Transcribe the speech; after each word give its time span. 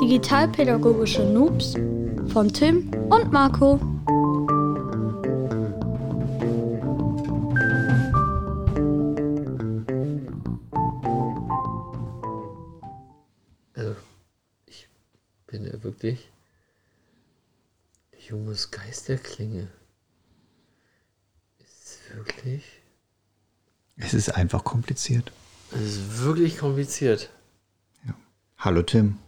Digitalpädagogische 0.00 1.22
Noobs 1.24 1.74
von 2.32 2.52
Tim 2.52 2.90
und 3.10 3.32
Marco. 3.32 3.80
Also, 13.74 13.96
ich 14.66 14.88
bin 15.46 15.64
ja 15.64 15.82
wirklich 15.82 16.30
junges 18.28 18.70
Geist 18.70 19.08
der 19.08 19.18
Klinge. 19.18 19.68
Ist 21.58 22.14
wirklich. 22.14 22.64
Es 23.96 24.12
ist 24.12 24.28
einfach 24.28 24.62
kompliziert. 24.62 25.32
Es 25.72 25.80
ist 25.80 26.22
wirklich 26.22 26.58
kompliziert. 26.58 27.30
Hallo 28.58 28.82
Tim. 28.82 29.18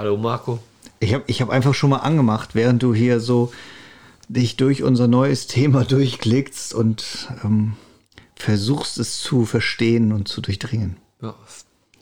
Hallo 0.00 0.16
Marco. 0.16 0.58
Ich 0.98 1.12
habe 1.12 1.24
ich 1.26 1.42
hab 1.42 1.50
einfach 1.50 1.74
schon 1.74 1.90
mal 1.90 1.98
angemacht, 1.98 2.54
während 2.54 2.82
du 2.82 2.94
hier 2.94 3.20
so 3.20 3.52
dich 4.30 4.56
durch 4.56 4.82
unser 4.82 5.08
neues 5.08 5.46
Thema 5.46 5.84
durchklickst 5.88 6.72
und 6.72 7.28
ähm, 7.44 7.74
versuchst 8.34 8.96
es 8.96 9.18
zu 9.18 9.44
verstehen 9.44 10.12
und 10.12 10.26
zu 10.26 10.40
durchdringen. 10.40 10.96
Ja, 11.20 11.34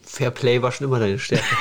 Fair 0.01 0.31
Play 0.31 0.63
war 0.63 0.71
schon 0.71 0.87
immer 0.87 1.01
deine 1.01 1.19
Stärke. 1.19 1.45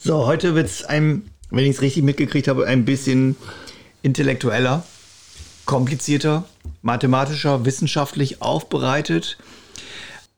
So, 0.00 0.26
heute 0.26 0.56
wird 0.56 0.66
es 0.66 0.82
einem, 0.82 1.26
wenn 1.50 1.64
ich 1.64 1.76
es 1.76 1.80
richtig 1.80 2.02
mitgekriegt 2.02 2.48
habe, 2.48 2.66
ein 2.66 2.84
bisschen 2.84 3.36
intellektueller, 4.02 4.84
komplizierter, 5.64 6.44
mathematischer, 6.82 7.64
wissenschaftlich 7.64 8.42
aufbereitet. 8.42 9.38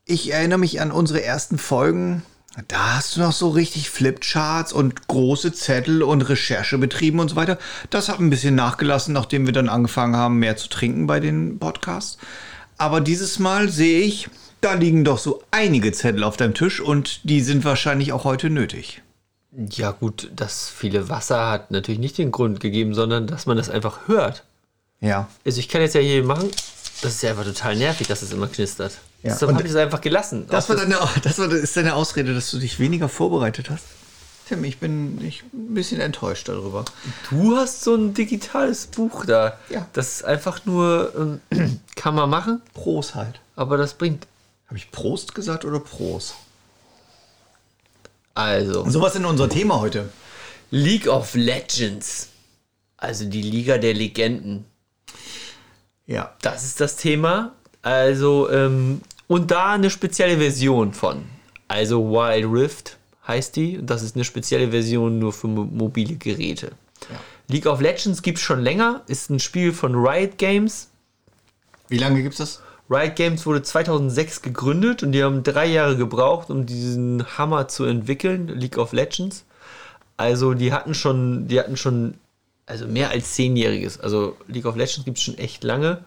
Ich 0.06 0.30
erinnere 0.30 0.58
mich 0.58 0.82
an 0.82 0.92
unsere 0.92 1.22
ersten 1.22 1.56
Folgen. 1.56 2.22
Da 2.68 2.96
hast 2.96 3.16
du 3.16 3.20
noch 3.20 3.32
so 3.32 3.48
richtig 3.48 3.88
Flipcharts 3.88 4.72
und 4.72 5.08
große 5.08 5.54
Zettel 5.54 6.02
und 6.02 6.28
Recherche 6.28 6.76
betrieben 6.76 7.20
und 7.20 7.30
so 7.30 7.36
weiter. 7.36 7.58
Das 7.88 8.10
hat 8.10 8.20
ein 8.20 8.28
bisschen 8.28 8.54
nachgelassen, 8.54 9.14
nachdem 9.14 9.46
wir 9.46 9.54
dann 9.54 9.70
angefangen 9.70 10.14
haben, 10.14 10.38
mehr 10.38 10.58
zu 10.58 10.68
trinken 10.68 11.06
bei 11.06 11.20
den 11.20 11.58
Podcasts. 11.58 12.18
Aber 12.76 13.00
dieses 13.00 13.38
Mal 13.38 13.70
sehe 13.70 14.02
ich, 14.02 14.28
da 14.60 14.74
liegen 14.74 15.04
doch 15.04 15.18
so 15.18 15.42
einige 15.50 15.90
Zettel 15.92 16.22
auf 16.22 16.36
deinem 16.36 16.54
Tisch 16.54 16.80
und 16.80 17.20
die 17.24 17.40
sind 17.40 17.64
wahrscheinlich 17.64 18.12
auch 18.12 18.24
heute 18.24 18.50
nötig. 18.50 19.00
ja, 19.56 19.92
gut, 19.92 20.30
das 20.36 20.68
viele 20.68 21.08
Wasser 21.08 21.48
hat 21.48 21.70
natürlich 21.70 22.00
nicht 22.00 22.18
den 22.18 22.30
Grund 22.30 22.60
gegeben, 22.60 22.92
sondern 22.92 23.26
dass 23.26 23.46
man 23.46 23.56
das 23.56 23.70
einfach 23.70 24.06
hört. 24.06 24.44
Ja. 25.00 25.28
Also 25.46 25.60
ich 25.60 25.68
kann 25.68 25.80
jetzt 25.80 25.94
ja 25.94 26.00
hier 26.00 26.24
machen, 26.24 26.50
das 27.00 27.14
ist 27.14 27.22
ja 27.22 27.30
einfach 27.30 27.44
total 27.44 27.76
nervig, 27.76 28.06
dass 28.06 28.22
es 28.22 28.32
immer 28.32 28.48
knistert. 28.48 28.98
Ja, 29.24 29.34
und- 29.46 29.54
habe 29.56 29.62
ich 29.64 29.70
es 29.70 29.76
einfach 29.76 30.00
gelassen. 30.00 30.46
Das, 30.48 30.68
war 30.68 30.76
deine, 30.76 30.98
das 31.22 31.38
war, 31.38 31.50
ist 31.50 31.76
deine 31.76 31.94
Ausrede, 31.94 32.34
dass 32.34 32.50
du 32.50 32.58
dich 32.58 32.78
weniger 32.78 33.08
vorbereitet 33.08 33.70
hast? 33.70 33.84
Tim, 34.46 34.62
ich 34.64 34.78
bin 34.78 35.24
ich 35.24 35.42
bin 35.44 35.70
ein 35.70 35.74
bisschen 35.74 36.00
enttäuscht 36.02 36.48
darüber. 36.48 36.84
Du 37.30 37.56
hast 37.56 37.82
so 37.82 37.94
ein 37.94 38.12
digitales 38.12 38.86
Buch 38.86 39.24
da. 39.24 39.58
Ja. 39.70 39.88
Das 39.94 40.16
ist 40.16 40.24
einfach 40.26 40.66
nur, 40.66 41.40
ähm, 41.50 41.80
kann 41.96 42.14
man 42.14 42.28
machen, 42.28 42.60
Prost 42.74 43.14
halt. 43.14 43.40
aber 43.56 43.78
das 43.78 43.94
bringt. 43.94 44.26
Habe 44.66 44.76
ich 44.76 44.90
Prost 44.90 45.34
gesagt 45.34 45.64
oder 45.64 45.80
Prost? 45.80 46.34
Also, 48.34 48.88
Sowas 48.90 49.14
in 49.14 49.24
unser 49.24 49.48
Thema 49.48 49.80
heute. 49.80 50.10
League 50.70 51.06
of 51.06 51.34
Legends. 51.34 52.28
Also 52.96 53.24
die 53.26 53.42
Liga 53.42 53.78
der 53.78 53.94
Legenden. 53.94 54.64
Ja. 56.06 56.34
Das 56.42 56.64
ist 56.64 56.80
das 56.80 56.96
Thema. 56.96 57.52
Also, 57.82 58.50
ähm, 58.50 59.00
und 59.34 59.50
da 59.50 59.72
eine 59.72 59.90
spezielle 59.90 60.38
Version 60.38 60.92
von. 60.92 61.24
Also 61.66 62.08
Wild 62.08 62.46
Rift 62.52 62.98
heißt 63.26 63.56
die. 63.56 63.78
Und 63.78 63.90
das 63.90 64.04
ist 64.04 64.14
eine 64.14 64.22
spezielle 64.22 64.70
Version 64.70 65.18
nur 65.18 65.32
für 65.32 65.48
mo 65.48 65.64
mobile 65.64 66.14
Geräte. 66.14 66.70
League 67.48 67.66
of 67.66 67.80
Legends 67.80 68.22
gibt 68.22 68.38
es 68.38 68.44
schon 68.44 68.60
länger. 68.60 69.02
Ist 69.08 69.30
ein 69.30 69.40
Spiel 69.40 69.72
von 69.72 69.96
Riot 69.96 70.38
Games. 70.38 70.88
Wie 71.88 71.98
lange 71.98 72.22
gibt's 72.22 72.38
das? 72.38 72.62
Riot 72.88 73.16
Games 73.16 73.44
wurde 73.44 73.64
2006 73.64 74.40
gegründet 74.40 75.02
und 75.02 75.10
die 75.10 75.24
haben 75.24 75.42
drei 75.42 75.66
Jahre 75.66 75.96
gebraucht, 75.96 76.48
um 76.48 76.64
diesen 76.64 77.26
Hammer 77.36 77.66
zu 77.66 77.82
entwickeln, 77.86 78.46
League 78.46 78.78
of 78.78 78.92
Legends. 78.92 79.44
Also 80.16 80.54
die 80.54 80.72
hatten 80.72 80.94
schon, 80.94 81.48
die 81.48 81.58
hatten 81.58 81.76
schon, 81.76 82.14
also 82.66 82.86
mehr 82.86 83.10
als 83.10 83.34
zehnjähriges. 83.34 83.98
Also 83.98 84.36
League 84.46 84.66
of 84.66 84.76
Legends 84.76 85.04
gibt 85.04 85.18
es 85.18 85.24
schon 85.24 85.38
echt 85.38 85.64
lange 85.64 86.04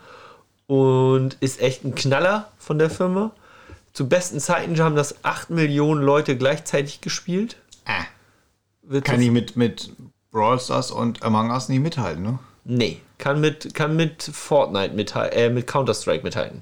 und 0.68 1.38
ist 1.40 1.62
echt 1.62 1.84
ein 1.84 1.96
Knaller 1.96 2.52
von 2.58 2.78
der 2.78 2.90
Firma. 2.90 3.32
Zu 3.94 4.08
besten 4.08 4.40
Zeiten 4.40 4.80
haben 4.80 4.96
das 4.96 5.24
8 5.24 5.50
Millionen 5.50 6.02
Leute 6.02 6.38
gleichzeitig 6.38 7.02
gespielt. 7.02 7.58
Ah. 7.86 8.04
Wird 8.84 9.06
Kann 9.06 9.20
ich 9.22 9.32
mit, 9.32 9.56
mit 9.56 9.92
Brawl 10.32 10.60
Stars 10.60 10.92
und 10.92 11.24
Among 11.24 11.50
Us 11.50 11.68
nicht 11.68 11.82
mithalten, 11.82 12.24
ne? 12.24 12.40
Nee, 12.64 13.02
kann 13.18 13.40
mit, 13.40 13.74
kann 13.74 13.96
mit 13.96 14.24
Fortnite 14.24 14.94
mithalten, 14.94 15.38
äh, 15.38 15.50
mit 15.50 15.68
Counter-Strike 15.68 16.24
mithalten. 16.24 16.62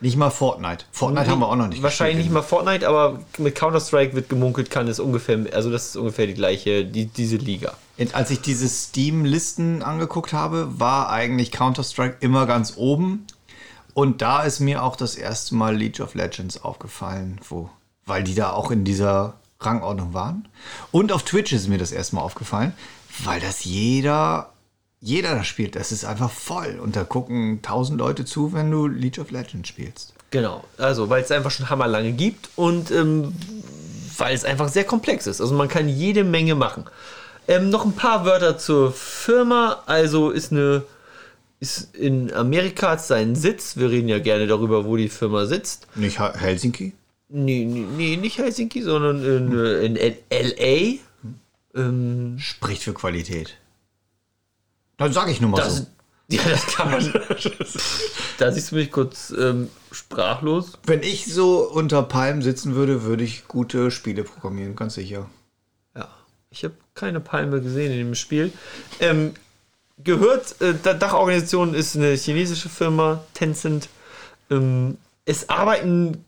Nicht 0.00 0.18
mal 0.18 0.28
Fortnite. 0.28 0.84
Fortnite 0.92 1.30
haben 1.30 1.40
wir 1.40 1.48
auch 1.48 1.56
noch 1.56 1.68
nicht. 1.68 1.82
Wahrscheinlich 1.82 2.18
nicht 2.18 2.30
mal 2.30 2.42
Fortnite, 2.42 2.86
aber 2.86 3.20
mit 3.38 3.54
Counter-Strike 3.54 4.14
wird 4.14 4.28
gemunkelt, 4.28 4.70
kann 4.70 4.86
es 4.88 5.00
ungefähr, 5.00 5.38
also 5.54 5.70
das 5.70 5.86
ist 5.86 5.96
ungefähr 5.96 6.26
die 6.26 6.34
gleiche, 6.34 6.84
die, 6.84 7.06
diese 7.06 7.36
Liga. 7.36 7.72
Und 7.96 8.14
Als 8.14 8.30
ich 8.30 8.42
diese 8.42 8.68
Steam-Listen 8.68 9.82
angeguckt 9.82 10.34
habe, 10.34 10.78
war 10.78 11.08
eigentlich 11.08 11.50
Counter-Strike 11.50 12.18
immer 12.20 12.44
ganz 12.44 12.74
oben. 12.76 13.26
Und 13.96 14.20
da 14.20 14.42
ist 14.42 14.60
mir 14.60 14.82
auch 14.82 14.94
das 14.94 15.14
erste 15.14 15.54
Mal 15.54 15.74
League 15.74 16.00
of 16.00 16.14
Legends 16.14 16.62
aufgefallen, 16.62 17.40
wo, 17.48 17.70
weil 18.04 18.24
die 18.24 18.34
da 18.34 18.52
auch 18.52 18.70
in 18.70 18.84
dieser 18.84 19.38
Rangordnung 19.58 20.12
waren. 20.12 20.48
Und 20.92 21.12
auf 21.12 21.22
Twitch 21.22 21.54
ist 21.54 21.66
mir 21.66 21.78
das 21.78 21.92
erste 21.92 22.16
Mal 22.16 22.20
aufgefallen, 22.20 22.74
weil 23.24 23.40
das 23.40 23.64
jeder, 23.64 24.50
jeder 25.00 25.34
da 25.34 25.44
spielt. 25.44 25.76
Das 25.76 25.92
ist 25.92 26.04
einfach 26.04 26.30
voll. 26.30 26.78
Und 26.78 26.94
da 26.94 27.04
gucken 27.04 27.62
tausend 27.62 27.98
Leute 27.98 28.26
zu, 28.26 28.52
wenn 28.52 28.70
du 28.70 28.86
League 28.86 29.16
of 29.18 29.30
Legends 29.30 29.70
spielst. 29.70 30.12
Genau, 30.30 30.62
also 30.76 31.08
weil 31.08 31.22
es 31.22 31.30
einfach 31.30 31.50
schon 31.50 31.70
hammerlange 31.70 32.12
gibt 32.12 32.50
und 32.54 32.90
ähm, 32.90 33.34
weil 34.18 34.34
es 34.34 34.44
einfach 34.44 34.68
sehr 34.68 34.84
komplex 34.84 35.26
ist. 35.26 35.40
Also 35.40 35.54
man 35.54 35.68
kann 35.68 35.88
jede 35.88 36.22
Menge 36.22 36.54
machen. 36.54 36.84
Ähm, 37.48 37.70
noch 37.70 37.86
ein 37.86 37.92
paar 37.92 38.26
Wörter 38.26 38.58
zur 38.58 38.92
Firma. 38.92 39.78
Also 39.86 40.28
ist 40.28 40.52
eine 40.52 40.82
ist 41.60 41.94
in 41.94 42.32
Amerika 42.32 42.90
hat 42.90 43.04
seinen 43.04 43.34
Sitz. 43.34 43.76
Wir 43.76 43.90
reden 43.90 44.08
ja 44.08 44.18
gerne 44.18 44.46
darüber, 44.46 44.84
wo 44.84 44.96
die 44.96 45.08
Firma 45.08 45.46
sitzt. 45.46 45.86
Nicht 45.96 46.18
Helsinki? 46.18 46.92
Nee, 47.28 47.64
nee, 47.64 47.86
nee 47.96 48.16
nicht 48.16 48.38
Helsinki, 48.38 48.82
sondern 48.82 49.24
in, 49.24 49.58
äh, 49.58 49.84
in, 49.84 49.96
in 49.96 50.16
LA. 50.30 51.00
Ähm, 51.74 52.38
Spricht 52.38 52.82
für 52.82 52.94
Qualität. 52.94 53.56
Dann 54.96 55.12
sage 55.12 55.30
ich 55.30 55.40
nur 55.40 55.50
mal 55.50 55.58
Das, 55.58 55.76
so. 55.78 55.86
ja, 56.28 56.42
das 56.48 56.66
kann 56.66 56.90
man. 56.90 57.12
da 58.38 58.52
siehst 58.52 58.72
du 58.72 58.76
mich 58.76 58.90
kurz 58.90 59.32
ähm, 59.36 59.68
sprachlos. 59.92 60.72
Wenn 60.84 61.02
ich 61.02 61.26
so 61.26 61.68
unter 61.70 62.02
Palmen 62.02 62.42
sitzen 62.42 62.74
würde, 62.74 63.04
würde 63.04 63.24
ich 63.24 63.46
gute 63.46 63.90
Spiele 63.90 64.24
programmieren, 64.24 64.76
ganz 64.76 64.94
sicher. 64.94 65.30
Ja, 65.94 66.08
ich 66.50 66.64
habe 66.64 66.74
keine 66.94 67.20
Palme 67.20 67.60
gesehen 67.60 67.92
in 67.92 67.98
dem 67.98 68.14
Spiel. 68.14 68.52
Ähm, 69.00 69.34
gehört, 70.02 70.60
äh, 70.60 70.74
Dachorganisation 70.74 71.74
ist 71.74 71.96
eine 71.96 72.14
chinesische 72.14 72.68
Firma, 72.68 73.24
Tencent. 73.34 73.88
Ähm, 74.50 74.98
es 75.24 75.48
arbeiten 75.48 76.24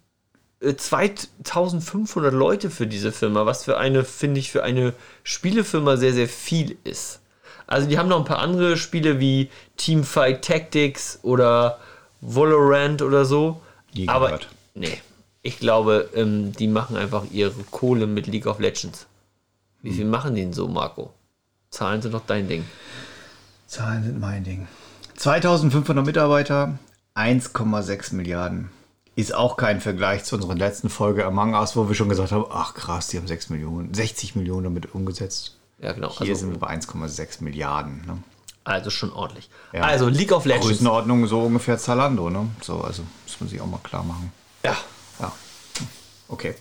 äh, 0.61 0.75
2500 0.75 2.33
Leute 2.33 2.71
für 2.71 2.87
diese 2.87 3.13
Firma, 3.13 3.47
was 3.47 3.65
für 3.65 3.79
eine, 3.79 4.05
finde 4.05 4.41
ich, 4.41 4.51
für 4.51 4.63
eine 4.63 4.95
Spielefirma 5.23 5.97
sehr, 5.97 6.13
sehr 6.13 6.29
viel 6.29 6.77
ist. 6.85 7.21
Also 7.67 7.87
die 7.87 7.99
haben 7.99 8.09
noch 8.09 8.19
ein 8.19 8.25
paar 8.25 8.39
andere 8.39 8.77
Spiele 8.77 9.21
wie 9.21 9.51
Teamfight 9.77 10.43
Tactics 10.43 11.19
oder 11.23 11.79
Valorant 12.21 13.03
oder 13.03 13.25
so. 13.25 13.61
Nie 13.95 14.09
Aber 14.09 14.27
gehört. 14.27 14.49
nee, 14.75 14.99
ich 15.43 15.59
glaube, 15.59 16.09
ähm, 16.15 16.53
die 16.53 16.67
machen 16.67 16.97
einfach 16.97 17.25
ihre 17.31 17.53
Kohle 17.71 18.07
mit 18.07 18.27
League 18.27 18.47
of 18.47 18.59
Legends. 18.59 19.07
Wie 19.83 19.93
viel 19.93 20.07
machen 20.07 20.35
die 20.35 20.41
denn 20.41 20.53
so, 20.53 20.67
Marco? 20.67 21.13
Zahlen 21.71 22.03
sind 22.03 22.13
doch 22.13 22.27
dein 22.27 22.49
Ding. 22.49 22.65
Zahlen 23.69 24.03
sind 24.03 24.19
mein 24.19 24.43
Ding. 24.45 24.67
2500 25.17 26.05
Mitarbeiter, 26.05 26.79
1,6 27.15 28.15
Milliarden. 28.15 28.71
Ist 29.15 29.35
auch 29.35 29.57
kein 29.57 29.81
Vergleich 29.81 30.25
zu 30.25 30.37
unserer 30.37 30.55
letzten 30.55 30.89
Folge 30.89 31.25
Among 31.27 31.55
Us, 31.55 31.77
wo 31.77 31.87
wir 31.89 31.95
schon 31.95 32.09
gesagt 32.09 32.33
haben, 32.33 32.47
ach 32.51 32.73
krass, 32.75 33.09
die 33.09 33.19
haben 33.19 33.27
6 33.27 33.51
Millionen, 33.51 33.93
60 33.93 34.37
Millionen 34.37 34.65
damit 34.65 34.95
umgesetzt. 34.95 35.57
Ja, 35.81 35.93
genau. 35.93 36.11
Hier 36.19 36.29
Also, 36.31 36.35
sind 36.35 36.51
wir 36.53 36.59
bei 36.59 36.69
1,6 36.69 37.43
Milliarden. 37.45 38.03
Ne? 38.07 38.19
also 38.65 38.91
schon 38.91 39.13
ordentlich. 39.13 39.49
Ja. 39.73 39.81
Also 39.83 40.09
League 40.09 40.33
of 40.33 40.45
Legends. 40.45 40.67
Größenordnung 40.67 41.27
so 41.27 41.41
ungefähr 41.41 41.79
Zalando, 41.79 42.29
ne? 42.29 42.49
So, 42.61 42.83
also 42.83 43.03
muss 43.25 43.41
man 43.41 43.49
sich 43.49 43.61
auch 43.63 43.67
mal 43.67 43.81
klar 43.83 44.03
machen. 44.05 44.31
Ja. 44.63 44.77
Ja. 45.21 45.33
Okay. 46.29 46.55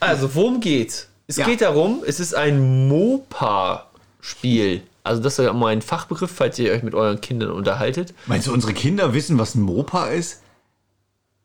Also 0.00 0.34
worum 0.34 0.60
geht's? 0.60 1.08
Es 1.26 1.36
Ja. 1.36 1.46
geht 1.46 1.62
darum, 1.62 2.02
es 2.06 2.20
ist 2.20 2.34
ein 2.34 2.88
MOPA-Spiel. 2.88 4.82
Also 5.06 5.22
das 5.22 5.38
ist 5.38 5.44
ja 5.44 5.52
mal 5.52 5.68
ein 5.68 5.82
Fachbegriff, 5.82 6.32
falls 6.34 6.58
ihr 6.58 6.72
euch 6.72 6.82
mit 6.82 6.94
euren 6.94 7.20
Kindern 7.20 7.50
unterhaltet. 7.50 8.12
Meinst 8.26 8.48
du, 8.48 8.52
unsere 8.52 8.74
Kinder 8.74 9.14
wissen, 9.14 9.38
was 9.38 9.54
ein 9.54 9.62
Mopa 9.62 10.08
ist? 10.08 10.42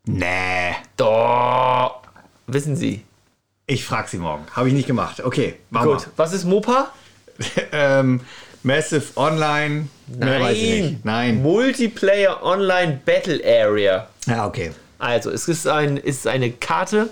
Nee. 0.05 0.75
Doch, 0.97 2.01
wissen 2.47 2.75
sie. 2.75 3.03
Ich 3.67 3.85
frag 3.85 4.09
sie 4.09 4.17
morgen. 4.17 4.45
Habe 4.53 4.67
ich 4.67 4.73
nicht 4.73 4.87
gemacht. 4.87 5.23
Okay, 5.23 5.55
machen 5.69 5.89
Gut, 5.91 6.07
was 6.17 6.33
ist 6.33 6.43
Mopa? 6.45 6.91
ähm, 7.71 8.21
Massive 8.63 9.15
Online. 9.15 9.87
Mehr 10.07 10.41
weiß 10.41 10.57
ich 10.57 10.81
nicht. 10.81 11.05
Nein. 11.05 11.41
Multiplayer 11.41 12.43
Online 12.43 12.99
Battle 13.05 13.41
Area. 13.45 14.07
Ja, 14.25 14.47
okay. 14.47 14.71
Also, 14.99 15.29
es 15.29 15.47
ist, 15.47 15.67
ein, 15.67 15.97
ist 15.97 16.27
eine 16.27 16.51
Karte. 16.51 17.09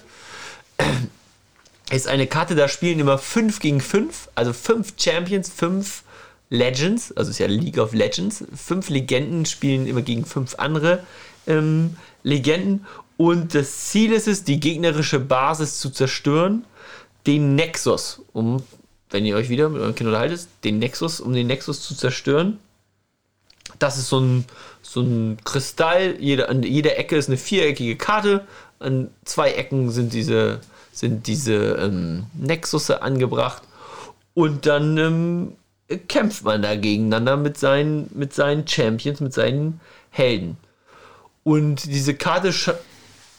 Es 1.90 2.02
ist 2.02 2.08
eine 2.08 2.28
Karte, 2.28 2.56
da 2.56 2.68
spielen 2.68 3.00
immer 3.00 3.18
5 3.18 3.60
gegen 3.60 3.82
5. 3.82 4.30
Also 4.36 4.54
5 4.54 4.94
Champions, 4.98 5.50
5 5.50 6.04
Legends. 6.50 7.12
Also 7.12 7.32
ist 7.32 7.40
ja 7.40 7.48
League 7.48 7.78
of 7.78 7.94
Legends. 7.94 8.44
5 8.54 8.90
Legenden 8.90 9.46
spielen 9.46 9.88
immer 9.88 10.02
gegen 10.02 10.26
5 10.26 10.56
andere 10.58 11.04
ähm, 11.48 11.98
Legenden. 12.24 12.86
Und 13.18 13.54
das 13.54 13.90
Ziel 13.90 14.14
ist 14.14 14.28
es, 14.28 14.44
die 14.44 14.60
gegnerische 14.60 15.20
Basis 15.20 15.80
zu 15.80 15.90
zerstören. 15.90 16.66
Den 17.28 17.56
Nexus, 17.56 18.22
um, 18.34 18.64
wenn 19.10 19.26
ihr 19.26 19.36
euch 19.36 19.50
wieder 19.50 19.70
mit 19.70 19.82
euren 19.82 19.94
Kindern 19.94 20.16
unterhaltet, 20.16 20.48
den 20.64 20.80
Nexus, 20.80 21.20
um 21.20 21.34
den 21.34 21.48
Nexus 21.48 21.82
zu 21.82 21.96
zerstören. 21.96 22.60
Das 23.78 23.98
ist 23.98 24.10
so 24.10 24.20
ein, 24.20 24.46
so 24.82 25.02
ein 25.02 25.38
Kristall. 25.44 26.16
Jede, 26.20 26.50
an 26.50 26.64
jeder 26.64 26.98
Ecke 26.98 27.18
ist 27.18 27.28
eine 27.28 27.38
viereckige 27.38 27.98
Karte. 27.98 28.48
An 28.80 29.10
zwei 29.26 29.52
Ecken 29.52 29.92
sind 29.92 30.14
diese, 30.14 30.62
sind 30.92 31.28
diese 31.28 31.54
ähm, 31.54 32.26
Nexusse 32.34 33.02
angebracht. 33.02 33.64
Und 34.34 34.66
dann 34.66 34.98
ähm, 34.98 35.56
kämpft 36.08 36.44
man 36.44 36.62
da 36.62 36.76
gegeneinander 36.76 37.38
mit 37.38 37.58
seinen, 37.58 38.10
mit 38.14 38.34
seinen 38.34 38.68
Champions, 38.68 39.20
mit 39.22 39.34
seinen 39.34 39.80
Helden. 40.10 40.58
Und 41.44 41.86
diese 41.86 42.14
Karte 42.14 42.54
sch 42.54 42.72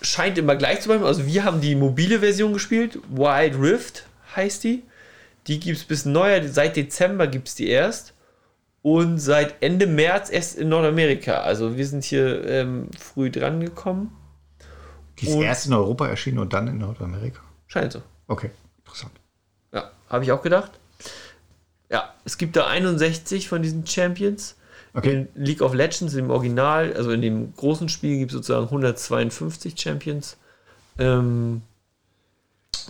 scheint 0.03 0.39
immer 0.39 0.57
gleich 0.57 0.81
zu 0.81 0.89
bleiben. 0.89 1.05
Also 1.05 1.27
wir 1.27 1.45
haben 1.45 1.61
die 1.61 1.75
mobile 1.77 2.21
Version 2.21 2.53
gespielt. 2.53 2.99
Wild 3.11 3.61
Rift 3.61 4.07
heißt 4.35 4.65
die. 4.65 4.83
Die 5.47 5.61
gibt 5.61 5.79
es 5.79 5.85
bis 5.85 6.05
neuer, 6.07 6.47
seit 6.49 6.77
Dezember 6.77 7.27
gibt 7.27 7.49
es 7.49 7.55
die 7.55 7.69
erst. 7.69 8.15
Und 8.83 9.19
seit 9.19 9.63
Ende 9.63 9.87
März 9.87 10.31
erst 10.31 10.57
in 10.59 10.71
Nordamerika. 10.71 11.43
Also 11.43 11.77
wir 11.77 11.87
sind 11.87 12.03
hier 12.03 12.47
ähm, 12.47 12.89
früh 12.99 13.31
dran 13.31 13.61
gekommen. 13.61 14.17
Die 15.19 15.27
ist 15.27 15.35
Und- 15.35 15.43
erst 15.43 15.67
in 15.67 15.75
Europa 15.75 16.09
erschienen 16.09 16.39
und 16.39 16.53
dann 16.55 16.67
in 16.67 16.79
Nordamerika. 16.79 17.43
Scheint 17.67 17.93
so. 17.93 18.01
Okay, 18.27 18.51
interessant. 18.79 19.13
Ja, 19.73 19.91
habe 20.09 20.25
ich 20.25 20.33
auch 20.33 20.41
gedacht. 20.43 20.80
Ja, 21.91 22.15
es 22.25 22.39
gibt 22.39 22.57
da 22.57 22.67
61 22.67 23.49
von 23.49 23.63
diesen 23.63 23.87
Champions. 23.87 24.57
Okay. 24.95 25.13
In 25.35 25.45
League 25.45 25.63
of 25.63 25.75
Legends, 25.75 26.15
im 26.15 26.31
Original, 26.31 26.93
also 26.95 27.11
in 27.11 27.23
dem 27.23 27.55
großen 27.55 27.89
Spiel, 27.89 28.19
gibt 28.19 28.33
es 28.33 28.37
sozusagen 28.37 28.67
152 28.67 29.79
Champions, 29.79 30.37
ähm, 30.99 31.63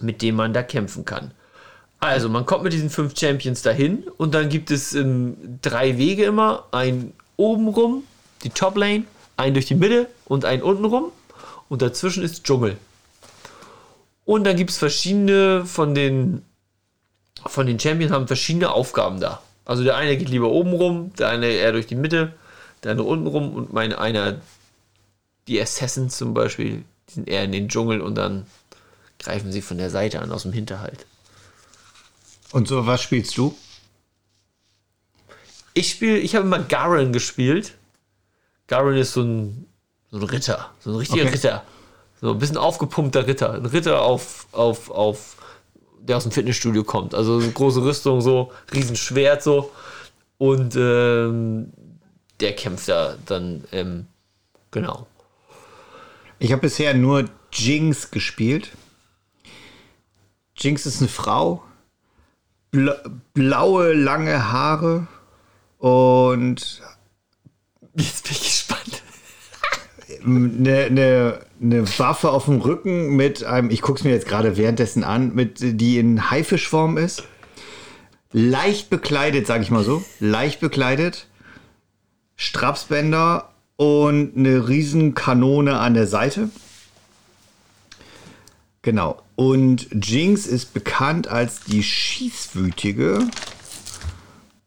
mit 0.01 0.23
denen 0.23 0.37
man 0.37 0.53
da 0.55 0.63
kämpfen 0.63 1.05
kann. 1.05 1.33
Also, 1.99 2.31
man 2.31 2.47
kommt 2.47 2.65
mit 2.65 2.73
diesen 2.73 2.89
fünf 2.89 3.19
Champions 3.19 3.61
dahin 3.61 4.05
und 4.17 4.35
dann 4.35 4.49
gibt 4.49 4.71
es 4.71 4.95
ähm, 4.95 5.59
drei 5.61 5.99
Wege 5.99 6.25
immer. 6.25 6.67
Ein 6.71 7.13
oben 7.37 7.69
rum, 7.69 8.05
die 8.43 8.49
Top 8.49 8.77
Lane, 8.77 9.05
ein 9.37 9.53
durch 9.53 9.67
die 9.67 9.75
Mitte 9.75 10.09
und 10.25 10.47
ein 10.47 10.63
unten 10.63 10.87
rum. 10.87 11.13
Und 11.69 11.83
dazwischen 11.83 12.23
ist 12.23 12.45
Dschungel. 12.45 12.79
Und 14.25 14.45
dann 14.45 14.57
gibt 14.57 14.71
es 14.71 14.79
verschiedene 14.79 15.65
von 15.67 15.95
den, 15.95 16.43
von 17.47 17.67
den 17.67 17.79
Champions 17.79 18.13
haben 18.13 18.27
verschiedene 18.27 18.73
Aufgaben 18.73 19.21
da. 19.21 19.43
Also 19.65 19.85
der 19.85 19.97
eine 19.97 20.17
geht 20.17 20.29
lieber 20.29 20.51
oben 20.51 20.73
rum, 20.73 21.13
der 21.19 21.29
eine 21.29 21.47
eher 21.47 21.73
durch 21.73 21.87
die 21.87 21.95
Mitte, 21.95 22.33
der 22.83 22.93
andere 22.93 23.07
unten 23.07 23.27
rum 23.27 23.55
und 23.55 23.73
mein 23.73 23.93
einer, 23.93 24.41
die 25.47 25.61
Assassins 25.61 26.17
zum 26.17 26.35
Beispiel, 26.35 26.85
die 27.09 27.13
sind 27.15 27.29
eher 27.29 27.45
in 27.45 27.53
den 27.53 27.69
Dschungel 27.69 28.01
und 28.01 28.17
dann 28.17 28.47
greifen 29.19 29.53
sie 29.53 29.63
von 29.63 29.79
der 29.79 29.91
Seite 29.91 30.21
an, 30.21 30.33
aus 30.33 30.43
dem 30.43 30.53
Hinterhalt. 30.53 31.07
Und 32.53 32.69
so, 32.69 32.87
was 32.87 33.03
spielst 33.03 33.37
du? 33.37 33.57
Ich 35.75 35.91
spiele, 35.91 36.19
ich 36.19 36.35
habe 36.35 36.47
immer 36.47 36.59
Garen 36.59 37.13
gespielt. 37.13 37.75
Garen 38.67 38.97
ist 38.97 39.13
so 39.13 39.23
ein, 39.23 39.67
so 40.11 40.19
ein 40.19 40.25
Ritter, 40.25 40.71
so 40.81 40.91
ein 40.91 40.97
richtiger 40.97 41.23
Okay. 41.23 41.33
Ritter. 41.33 41.65
So 42.21 42.33
ein 42.33 42.39
bisschen 42.39 42.57
aufgepumpter 42.57 43.27
Ritter. 43.27 43.55
Ein 43.55 43.67
Ritter 43.67 44.03
auf, 44.03 44.47
auf, 44.53 44.91
auf, 44.91 45.37
der 46.01 46.17
aus 46.17 46.25
dem 46.25 46.33
Fitnessstudio 46.33 46.85
kommt. 46.85 47.15
Also 47.15 47.39
große 47.39 47.83
Rüstung, 47.83 48.21
so, 48.21 48.53
Riesenschwert 48.73 49.43
so. 49.43 49.71
Und 50.39 50.75
ähm, 50.77 51.73
der 52.41 52.55
kämpft 52.57 52.89
da 52.89 53.17
dann, 53.27 53.65
ähm, 53.73 54.07
genau. 54.71 55.07
Ich 56.39 56.53
habe 56.53 56.63
bisher 56.63 56.95
nur 56.95 57.25
Jinx 57.53 58.11
gespielt. 58.11 58.71
Jinx 60.57 60.87
ist 60.87 61.01
eine 61.01 61.09
Frau. 61.09 61.63
Bla 62.71 62.97
blaue, 63.35 63.93
lange 63.93 64.51
Haare. 64.51 65.07
Und 65.79 66.83
Jetzt 67.95 68.25
bin 68.25 68.33
ich 68.33 68.43
gespannt. 68.43 68.70
Eine, 70.25 70.85
eine, 70.85 71.41
eine 71.61 71.99
Waffe 71.99 72.31
auf 72.31 72.47
dem 72.47 72.61
Rücken 72.61 73.17
mit 73.17 73.45
einem, 73.45 73.71
ich 73.71 73.83
gucke 73.83 73.99
es 73.99 74.05
mir 74.05 74.11
jetzt 74.11 74.27
gerade 74.29 74.57
währenddessen 74.57 75.05
an, 75.05 75.35
mit, 75.35 75.59
die 75.61 75.99
in 75.99 76.31
Haifischform 76.31 76.99
ist. 76.99 77.25
Leicht 78.33 78.91
bekleidet, 78.91 79.47
sage 79.47 79.63
ich 79.63 79.71
mal 79.71 79.85
so. 79.85 80.05
Leicht 80.21 80.61
bekleidet. 80.61 81.27
Strapsbänder 82.37 83.51
und 83.77 84.37
eine 84.37 84.69
riesen 84.69 85.15
Kanone 85.15 85.79
an 85.79 85.95
der 85.95 86.07
Seite. 86.07 86.51
Genau. 88.83 89.23
Und 89.37 89.89
Jinx 89.93 90.47
ist 90.47 90.73
bekannt 90.73 91.29
als 91.29 91.61
die 91.65 91.83
Schießwütige. 91.83 93.29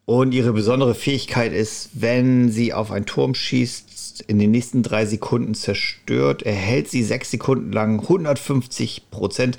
Und 0.06 0.32
ihre 0.32 0.52
besondere 0.52 0.94
Fähigkeit 0.94 1.52
ist, 1.52 1.90
wenn 1.94 2.50
sie 2.50 2.74
auf 2.74 2.90
einen 2.90 3.06
Turm 3.06 3.34
schießt, 3.34 3.93
in 4.20 4.38
den 4.38 4.50
nächsten 4.50 4.82
drei 4.82 5.06
Sekunden 5.06 5.54
zerstört, 5.54 6.42
erhält 6.42 6.90
sie 6.90 7.02
sechs 7.02 7.30
Sekunden 7.30 7.72
lang 7.72 8.00
150 8.00 9.10
Prozent 9.10 9.58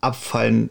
abfallen, 0.00 0.70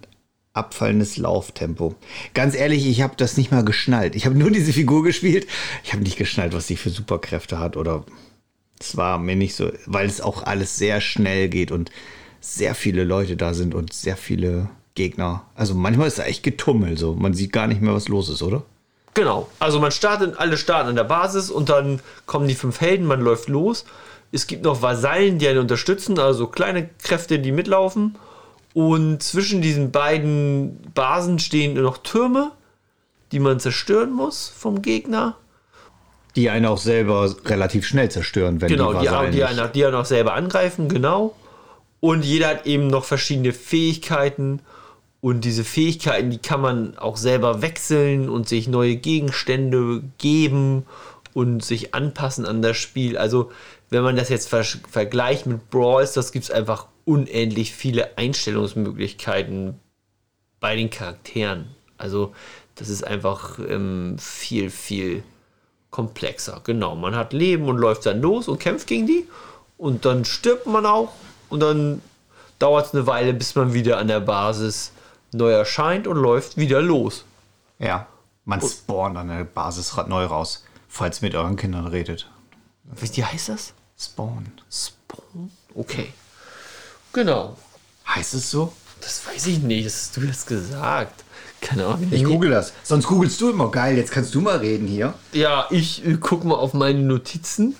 abfallendes 0.53 1.17
Lauftempo. 1.17 1.95
Ganz 2.33 2.55
ehrlich, 2.55 2.87
ich 2.87 3.01
habe 3.01 3.15
das 3.17 3.37
nicht 3.37 3.51
mal 3.51 3.65
geschnallt. 3.65 4.15
Ich 4.15 4.25
habe 4.25 4.37
nur 4.37 4.51
diese 4.51 4.73
Figur 4.73 5.03
gespielt. 5.03 5.47
Ich 5.83 5.93
habe 5.93 6.03
nicht 6.03 6.17
geschnallt, 6.17 6.53
was 6.53 6.67
sie 6.67 6.77
für 6.77 6.89
Superkräfte 6.89 7.59
hat 7.59 7.77
oder 7.77 8.05
es 8.79 8.97
war 8.97 9.17
mir 9.19 9.35
nicht 9.35 9.55
so, 9.55 9.71
weil 9.85 10.05
es 10.05 10.21
auch 10.21 10.43
alles 10.43 10.77
sehr 10.77 11.01
schnell 11.01 11.49
geht 11.49 11.71
und 11.71 11.91
sehr 12.41 12.75
viele 12.75 13.03
Leute 13.03 13.37
da 13.37 13.53
sind 13.53 13.73
und 13.73 13.93
sehr 13.93 14.17
viele 14.17 14.69
Gegner. 14.93 15.45
Also 15.55 15.75
manchmal 15.75 16.07
ist 16.07 16.19
da 16.19 16.23
echt 16.23 16.43
Getummel 16.43 16.97
so. 16.97 17.15
Man 17.15 17.33
sieht 17.33 17.51
gar 17.51 17.67
nicht 17.67 17.81
mehr, 17.81 17.93
was 17.93 18.07
los 18.07 18.29
ist, 18.29 18.43
oder? 18.43 18.63
Genau. 19.15 19.49
Also 19.59 19.79
man 19.79 19.91
startet, 19.91 20.37
alle 20.39 20.57
starten 20.57 20.89
an 20.89 20.95
der 20.95 21.03
Basis 21.05 21.49
und 21.49 21.69
dann 21.69 21.99
kommen 22.27 22.47
die 22.47 22.53
fünf 22.55 22.79
Helden, 22.81 23.07
man 23.07 23.21
läuft 23.21 23.49
los. 23.49 23.85
Es 24.31 24.45
gibt 24.45 24.63
noch 24.63 24.81
Vasallen, 24.81 25.39
die 25.39 25.47
einen 25.47 25.59
unterstützen, 25.59 26.19
also 26.19 26.47
kleine 26.47 26.89
Kräfte, 27.01 27.39
die 27.39 27.51
mitlaufen. 27.51 28.15
Und 28.73 29.23
zwischen 29.23 29.61
diesen 29.61 29.91
beiden 29.91 30.81
Basen 30.93 31.39
stehen 31.39 31.81
noch 31.81 31.97
Türme, 31.99 32.51
die 33.31 33.39
man 33.39 33.59
zerstören 33.61 34.11
muss 34.11 34.51
vom 34.55 34.81
Gegner. 34.81 35.35
Die 36.35 36.49
einen 36.49 36.65
auch 36.65 36.77
selber 36.77 37.33
relativ 37.45 37.87
schnell 37.87 38.11
zerstören, 38.11 38.59
wenn 38.59 38.67
Genau, 38.67 38.91
die 38.91 38.99
die, 38.99 39.05
Vasallen 39.05 39.31
die, 39.31 39.37
nicht- 39.37 39.47
einen, 39.47 39.71
die 39.71 39.85
einen 39.85 39.95
auch 39.95 40.05
selber 40.05 40.33
angreifen, 40.33 40.89
genau. 40.89 41.33
Und 42.01 42.25
jeder 42.25 42.49
hat 42.49 42.65
eben 42.65 42.87
noch 42.87 43.05
verschiedene 43.05 43.53
Fähigkeiten. 43.53 44.59
Und 45.25 45.41
diese 45.41 45.63
Fähigkeiten, 45.63 46.29
die 46.29 46.37
kann 46.37 46.61
man 46.61 46.99
auch 46.99 47.17
selber 47.17 47.63
wechseln 47.63 48.29
und 48.29 48.47
sich 48.47 48.67
neue 48.67 48.95
Gegenstände 48.95 50.03
geben 50.19 50.85
und 51.33 51.65
sich 51.65 51.95
anpassen 51.95 52.45
an 52.45 52.61
das 52.61 52.77
Spiel. 52.77 53.17
Also, 53.17 53.51
wenn 53.89 54.03
man 54.03 54.17
das 54.17 54.29
jetzt 54.29 54.49
ver 54.49 54.63
vergleicht 54.63 55.47
mit 55.47 55.71
Brawl 55.71 56.05
Stars, 56.05 56.31
gibt 56.31 56.45
es 56.45 56.51
einfach 56.51 56.85
unendlich 57.05 57.73
viele 57.73 58.19
Einstellungsmöglichkeiten 58.19 59.79
bei 60.59 60.75
den 60.75 60.91
Charakteren. 60.91 61.69
Also, 61.97 62.35
das 62.75 62.89
ist 62.89 63.03
einfach 63.03 63.57
ähm, 63.57 64.17
viel, 64.19 64.69
viel 64.69 65.23
komplexer. 65.89 66.61
Genau, 66.63 66.95
man 66.95 67.15
hat 67.15 67.33
Leben 67.33 67.67
und 67.67 67.79
läuft 67.79 68.05
dann 68.05 68.21
los 68.21 68.47
und 68.47 68.59
kämpft 68.59 68.85
gegen 68.85 69.07
die. 69.07 69.25
Und 69.75 70.05
dann 70.05 70.23
stirbt 70.23 70.67
man 70.67 70.85
auch. 70.85 71.13
Und 71.49 71.61
dann 71.61 72.03
dauert 72.59 72.85
es 72.85 72.93
eine 72.93 73.07
Weile, 73.07 73.33
bis 73.33 73.55
man 73.55 73.73
wieder 73.73 73.97
an 73.97 74.07
der 74.07 74.19
Basis 74.19 74.91
neu 75.33 75.51
erscheint 75.51 76.07
und 76.07 76.17
läuft 76.17 76.57
wieder 76.57 76.81
los. 76.81 77.25
Ja, 77.79 78.07
man 78.45 78.61
spawnt 78.61 79.17
an 79.17 79.27
der 79.27 79.43
Basis 79.43 79.95
neu 80.07 80.25
raus, 80.25 80.63
falls 80.87 81.21
ihr 81.21 81.27
mit 81.27 81.35
euren 81.35 81.55
Kindern 81.55 81.87
redet. 81.87 82.29
Wie 82.83 83.23
heißt 83.23 83.49
das? 83.49 83.73
Spawn. 83.97 84.47
Spawn? 84.71 85.51
Okay. 85.73 86.13
Genau. 87.13 87.57
Heißt 88.07 88.33
es 88.33 88.51
so? 88.51 88.73
Das 89.01 89.25
weiß 89.27 89.47
ich 89.47 89.59
nicht, 89.59 89.85
das 89.85 89.93
hast 89.93 90.17
du 90.17 90.21
jetzt 90.21 90.47
gesagt. 90.47 91.23
Keine 91.61 91.85
Ahnung. 91.85 92.07
Ich 92.11 92.23
google 92.23 92.51
das. 92.51 92.73
Sonst 92.83 93.07
googelst 93.07 93.39
du 93.41 93.49
immer. 93.49 93.71
Geil, 93.71 93.97
jetzt 93.97 94.11
kannst 94.11 94.35
du 94.35 94.41
mal 94.41 94.57
reden 94.57 94.87
hier. 94.87 95.13
Ja, 95.31 95.67
ich 95.71 96.05
äh, 96.05 96.17
guck 96.19 96.43
mal 96.43 96.55
auf 96.55 96.73
meine 96.73 96.99
Notizen. 96.99 97.75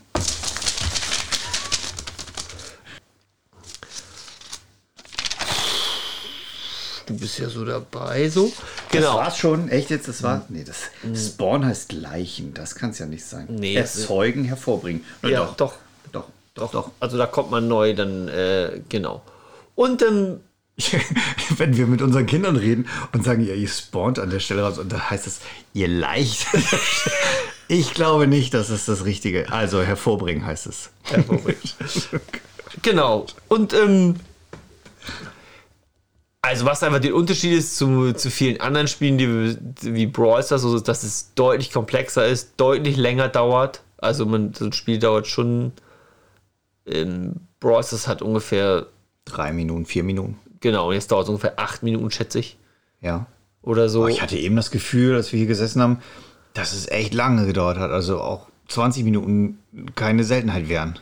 Bist 7.25 7.39
ja 7.39 7.49
so 7.49 7.65
dabei, 7.65 8.29
so. 8.29 8.45
Das 8.91 9.01
Genau. 9.01 9.15
war's 9.15 9.37
schon. 9.39 9.67
Echt 9.69 9.89
jetzt? 9.89 10.07
Das 10.07 10.21
war. 10.21 10.45
Nee, 10.49 10.63
das 10.63 10.91
Spawn 11.27 11.65
heißt 11.65 11.91
Leichen. 11.91 12.53
Das 12.53 12.75
kann 12.75 12.91
es 12.91 12.99
ja 12.99 13.07
nicht 13.07 13.25
sein. 13.25 13.47
Nee, 13.49 13.73
das 13.75 13.97
Erzeugen, 13.97 14.43
hervorbringen. 14.43 15.03
Na 15.23 15.29
Ja, 15.29 15.53
doch. 15.57 15.73
Doch, 16.11 16.25
doch, 16.53 16.71
doch. 16.71 16.91
Also 16.99 17.17
da 17.17 17.25
kommt 17.25 17.49
man 17.49 17.67
neu, 17.67 17.95
dann, 17.95 18.27
äh, 18.27 18.79
genau. 18.89 19.23
Und 19.73 20.03
ähm, 20.03 20.39
Wenn 21.57 21.75
wir 21.77 21.87
mit 21.87 22.01
unseren 22.01 22.25
Kindern 22.27 22.57
reden 22.57 22.87
und 23.13 23.23
sagen, 23.23 23.43
ja, 23.47 23.53
ihr 23.55 23.67
spawnt 23.69 24.19
an 24.19 24.29
der 24.29 24.39
Stelle 24.39 24.61
raus 24.61 24.77
und 24.77 24.91
dann 24.91 25.09
heißt 25.09 25.25
es, 25.25 25.39
ihr 25.73 25.87
leicht. 25.87 26.45
ich 27.69 27.93
glaube 27.93 28.27
nicht, 28.27 28.53
dass 28.53 28.69
es 28.69 28.85
das 28.85 29.05
Richtige. 29.05 29.51
Also 29.51 29.81
hervorbringen 29.81 30.45
heißt 30.45 30.67
es. 30.67 30.89
Genau. 32.81 33.25
Und 33.47 33.73
ähm, 33.73 34.15
also 36.45 36.65
was 36.65 36.83
einfach 36.83 36.99
der 36.99 37.15
Unterschied 37.15 37.53
ist 37.53 37.77
zu, 37.77 38.13
zu 38.13 38.29
vielen 38.29 38.59
anderen 38.61 38.87
Spielen, 38.87 39.17
die 39.17 39.57
wie 39.81 40.05
Brawl 40.05 40.43
Stars, 40.43 40.63
also 40.63 40.79
dass 40.79 41.03
es 41.03 41.33
deutlich 41.35 41.71
komplexer 41.71 42.25
ist, 42.27 42.53
deutlich 42.57 42.97
länger 42.97 43.29
dauert. 43.29 43.81
Also 43.97 44.25
man, 44.25 44.53
so 44.53 44.65
ein 44.65 44.73
Spiel 44.73 44.99
dauert 44.99 45.27
schon. 45.27 45.71
Ähm, 46.85 47.35
Brawl 47.59 47.83
Stars 47.83 48.07
hat 48.07 48.21
ungefähr, 48.21 48.87
Drei 49.25 49.51
Minuten, 49.53 49.85
vier 49.85 50.03
Minuten. 50.03 50.37
genau, 50.59 50.91
jetzt 50.91 51.11
dauert 51.11 51.23
es 51.23 51.29
ungefähr 51.29 51.57
acht 51.57 51.81
Minuten, 51.81 52.11
schätze 52.11 52.39
ich. 52.39 52.57
Ja. 53.01 53.25
Oder 53.63 53.89
so. 53.89 54.03
Oh, 54.03 54.07
ich 54.07 54.21
hatte 54.21 54.37
eben 54.37 54.55
das 54.55 54.69
Gefühl, 54.69 55.15
als 55.15 55.31
wir 55.31 55.39
hier 55.39 55.47
gesessen 55.47 55.81
haben, 55.81 55.99
dass 56.53 56.73
es 56.73 56.87
echt 56.87 57.15
lange 57.15 57.47
gedauert 57.47 57.77
hat. 57.79 57.89
Also 57.89 58.21
auch 58.21 58.47
20 58.67 59.03
Minuten 59.03 59.59
keine 59.95 60.23
Seltenheit 60.23 60.69
wären. 60.69 60.99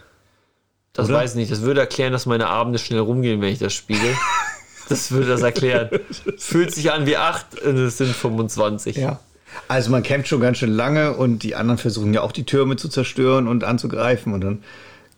das 0.94 1.10
oder? 1.10 1.18
weiß 1.18 1.32
ich 1.32 1.36
nicht. 1.36 1.52
Das 1.52 1.62
würde 1.62 1.82
erklären, 1.82 2.14
dass 2.14 2.26
meine 2.26 2.48
Abende 2.48 2.80
schnell 2.80 3.02
rumgehen, 3.02 3.42
wenn 3.42 3.52
ich 3.52 3.60
das 3.60 3.74
spiele. 3.74 4.00
das 4.90 5.12
würde 5.12 5.28
das 5.28 5.42
erklären. 5.42 5.90
Fühlt 6.38 6.74
sich 6.74 6.92
an 6.92 7.06
wie 7.06 7.18
acht 7.18 7.60
und 7.62 7.78
es 7.78 7.98
sind 7.98 8.14
25. 8.14 8.98
Ja. 8.98 9.20
Also 9.68 9.92
man 9.92 10.04
kämpft 10.04 10.30
schon 10.30 10.42
ganz 10.42 10.58
schön 10.58 10.72
lange 10.72 11.14
und 11.14 11.44
die 11.44 11.56
anderen 11.56 11.78
versuchen 11.78 12.14
ja 12.14 12.22
auch 12.22 12.32
die 12.32 12.46
Türme 12.46 12.76
zu 12.76 12.90
zerstören 12.90 13.48
und 13.48 13.64
anzugreifen 13.64 14.34
und 14.34 14.42
dann 14.42 14.64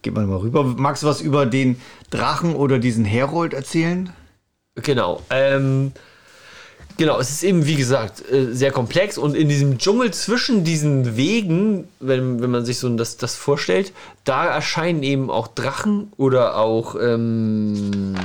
geht 0.02 0.14
man 0.14 0.28
mal 0.28 0.38
rüber. 0.38 0.64
Magst 0.64 1.04
du 1.04 1.08
was 1.08 1.22
über 1.22 1.46
den 1.46 1.82
Drachen 2.10 2.56
oder 2.56 2.80
diesen 2.80 3.06
Herold 3.06 3.54
erzählen? 3.54 4.12
Genau. 4.76 5.22
Ähm, 5.30 5.94
genau, 6.98 7.20
es 7.20 7.30
ist 7.30 7.44
eben, 7.44 7.66
wie 7.66 7.76
gesagt, 7.76 8.30
äh, 8.32 8.54
sehr 8.54 8.72
komplex 8.72 9.18
und 9.18 9.36
in 9.36 9.50
diesem 9.50 9.78
Dschungel 9.78 10.12
zwischen 10.12 10.64
diesen 10.64 11.18
Wegen, 11.18 11.88
wenn, 12.00 12.42
wenn 12.42 12.52
man 12.52 12.66
sich 12.66 12.78
so 12.78 12.90
das, 12.96 13.18
das 13.18 13.36
vorstellt, 13.36 13.94
da 14.26 14.46
erscheinen 14.46 15.02
eben 15.02 15.32
auch 15.32 15.48
Drachen 15.48 16.12
oder 16.18 16.58
auch 16.58 16.96
ähm, 17.02 18.16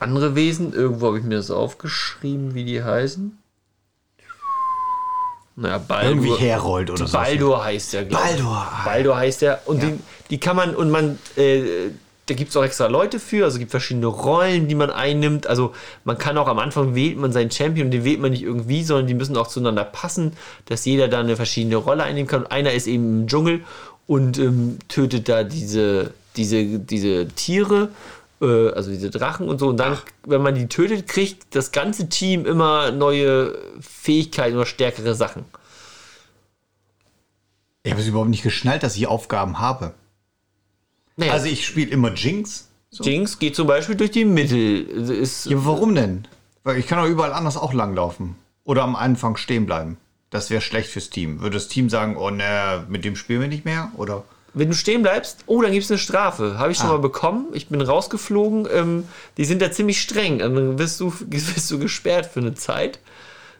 andere 0.00 0.34
Wesen. 0.34 0.72
Irgendwo 0.72 1.08
habe 1.08 1.18
ich 1.18 1.24
mir 1.24 1.36
das 1.36 1.50
aufgeschrieben, 1.50 2.54
wie 2.54 2.64
die 2.64 2.82
heißen. 2.82 3.38
Naja, 5.56 5.78
Baldur. 5.78 6.10
Irgendwie 6.10 6.44
Herold 6.44 6.90
oder 6.90 7.06
so. 7.06 7.12
Baldur 7.12 7.64
heißt 7.64 7.92
der, 7.92 8.04
glaube 8.04 8.24
ich. 8.24 8.30
Baldur, 8.36 8.56
ah. 8.56 8.82
Baldur 8.84 9.16
heißt 9.16 9.42
der. 9.42 9.60
Und 9.66 9.82
den, 9.82 10.00
die 10.30 10.38
kann 10.38 10.56
man, 10.56 10.74
und 10.74 10.90
man, 10.90 11.18
äh, 11.36 11.90
da 12.26 12.34
gibt 12.34 12.50
es 12.50 12.56
auch 12.56 12.64
extra 12.64 12.86
Leute 12.86 13.18
für, 13.18 13.44
also 13.44 13.56
es 13.56 13.58
gibt 13.58 13.72
verschiedene 13.72 14.06
Rollen, 14.06 14.68
die 14.68 14.74
man 14.74 14.90
einnimmt. 14.90 15.46
Also 15.46 15.74
man 16.04 16.16
kann 16.16 16.38
auch 16.38 16.48
am 16.48 16.58
Anfang 16.60 16.94
wählt 16.94 17.18
man 17.18 17.32
seinen 17.32 17.50
Champion 17.50 17.88
und 17.88 17.90
den 17.90 18.04
wählt 18.04 18.20
man 18.20 18.30
nicht 18.30 18.44
irgendwie, 18.44 18.84
sondern 18.84 19.06
die 19.06 19.14
müssen 19.14 19.36
auch 19.36 19.48
zueinander 19.48 19.84
passen, 19.84 20.32
dass 20.66 20.84
jeder 20.84 21.08
da 21.08 21.20
eine 21.20 21.36
verschiedene 21.36 21.76
Rolle 21.76 22.04
einnehmen 22.04 22.28
kann. 22.28 22.44
Und 22.44 22.52
einer 22.52 22.72
ist 22.72 22.86
eben 22.86 23.22
im 23.22 23.26
Dschungel 23.26 23.60
und 24.06 24.38
ähm, 24.38 24.78
tötet 24.88 25.28
da 25.28 25.44
diese, 25.44 26.14
diese, 26.36 26.78
diese 26.78 27.28
Tiere, 27.28 27.90
äh, 28.40 28.70
also 28.70 28.90
diese 28.90 29.10
Drachen 29.10 29.48
und 29.48 29.58
so. 29.58 29.68
Und 29.68 29.76
dann, 29.78 29.98
wenn 30.24 30.42
man 30.42 30.54
die 30.54 30.68
tötet, 30.68 31.06
kriegt 31.06 31.54
das 31.54 31.72
ganze 31.72 32.08
Team 32.08 32.46
immer 32.46 32.90
neue 32.90 33.58
Fähigkeiten 33.80 34.56
oder 34.56 34.66
stärkere 34.66 35.14
Sachen. 35.14 35.44
Ich 37.82 37.92
habe 37.92 38.02
es 38.02 38.08
überhaupt 38.08 38.30
nicht 38.30 38.42
geschnallt, 38.42 38.82
dass 38.82 38.96
ich 38.96 39.06
Aufgaben 39.06 39.58
habe. 39.58 39.94
Naja, 41.16 41.32
Also 41.32 41.46
ich 41.46 41.66
spiele 41.66 41.90
immer 41.90 42.12
Jinx. 42.12 42.68
So. 42.90 43.04
Jinx 43.04 43.38
geht 43.38 43.54
zum 43.54 43.66
Beispiel 43.66 43.94
durch 43.94 44.10
die 44.10 44.24
Mitte. 44.24 44.58
Ist, 44.58 45.46
Ja, 45.46 45.64
warum 45.64 45.94
denn? 45.94 46.26
Weil 46.64 46.78
ich 46.78 46.86
kann 46.86 46.98
auch 46.98 47.06
überall 47.06 47.32
anders 47.32 47.56
auch 47.56 47.72
langlaufen. 47.72 48.36
Oder 48.64 48.82
am 48.82 48.96
Anfang 48.96 49.36
stehen 49.36 49.64
bleiben. 49.64 49.96
Das 50.28 50.50
wäre 50.50 50.60
schlecht 50.60 50.90
fürs 50.90 51.10
Team. 51.10 51.40
Würde 51.40 51.54
das 51.54 51.68
Team 51.68 51.88
sagen, 51.88 52.16
oh 52.16 52.30
ne, 52.30 52.84
mit 52.88 53.04
dem 53.04 53.16
spielen 53.16 53.40
wir 53.40 53.48
nicht 53.48 53.64
mehr? 53.64 53.90
Oder? 53.96 54.24
Wenn 54.52 54.68
du 54.68 54.74
stehen 54.74 55.02
bleibst, 55.02 55.44
oh, 55.46 55.62
dann 55.62 55.70
gibt 55.72 55.84
es 55.84 55.90
eine 55.90 55.98
Strafe. 55.98 56.58
Habe 56.58 56.72
ich 56.72 56.78
schon 56.78 56.88
Ah. 56.88 56.92
mal 56.94 56.98
bekommen. 56.98 57.46
Ich 57.52 57.68
bin 57.68 57.80
rausgeflogen. 57.80 58.66
Ähm, 58.72 59.04
die 59.36 59.44
sind 59.44 59.62
da 59.62 59.70
ziemlich 59.70 60.00
streng. 60.00 60.38
Dann 60.40 60.78
wirst 60.78 60.98
du, 61.00 61.12
wirst 61.28 61.70
du 61.70 61.78
gesperrt 61.78 62.26
für 62.26 62.40
eine 62.40 62.54
Zeit. 62.54 62.98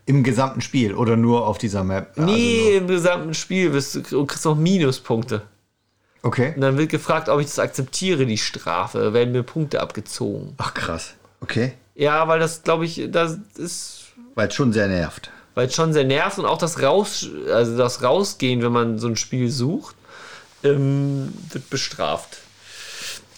Im 0.07 0.25
gesamten 0.25 0.61
Spiel 0.61 0.95
oder 0.95 1.17
nur 1.17 1.47
auf 1.47 1.59
dieser 1.59 1.85
Map? 1.85 2.13
Also 2.17 2.33
Nee, 2.33 2.77
im 2.79 2.89
gesamten 2.89 3.35
Spiel 3.35 3.73
wirst 3.73 3.95
du, 4.11 4.19
und 4.19 4.27
kriegst 4.27 4.45
noch 4.45 4.57
Minuspunkte. 4.57 5.43
okay. 6.23 6.53
Und 6.57 6.63
dann 6.63 6.77
wird 6.77 6.91
gefragt, 6.91 7.29
ob 7.29 7.39
ich 7.41 7.47
das 7.47 7.59
akzeptiere, 7.61 8.27
die 8.27 8.39
Strafe. 8.39 8.99
Da 8.99 9.13
werden 9.13 9.31
mir 9.33 9.45
Punkte 9.45 9.81
abgezogen. 9.81 10.55
Ach 10.59 10.75
krass. 10.75 11.15
Okay. 11.41 11.75
Ja, 11.95 12.27
weil 12.27 12.41
das, 12.41 12.63
glaube 12.65 12.85
ich, 12.87 13.09
das 13.13 13.39
ist 13.57 14.07
Weil 14.35 14.49
es 14.49 14.55
schon 14.55 14.73
sehr 14.73 14.89
nervt. 14.89 15.31
weil 15.55 15.69
es 15.69 15.75
schon 15.75 15.93
sehr 15.93 16.05
nervt 16.05 16.39
und 16.39 16.47
auch 16.47 16.59
das 16.59 16.83
Raus, 16.83 17.29
also 17.53 17.77
das 17.77 18.03
Rausgehen, 18.03 18.63
wenn 18.63 18.73
man 18.73 18.99
so 18.99 19.07
ein 19.07 19.17
Spiel 19.17 19.51
sucht, 19.51 19.95
ähm, 20.65 21.33
wird 21.51 21.71
bestraft. 21.71 22.39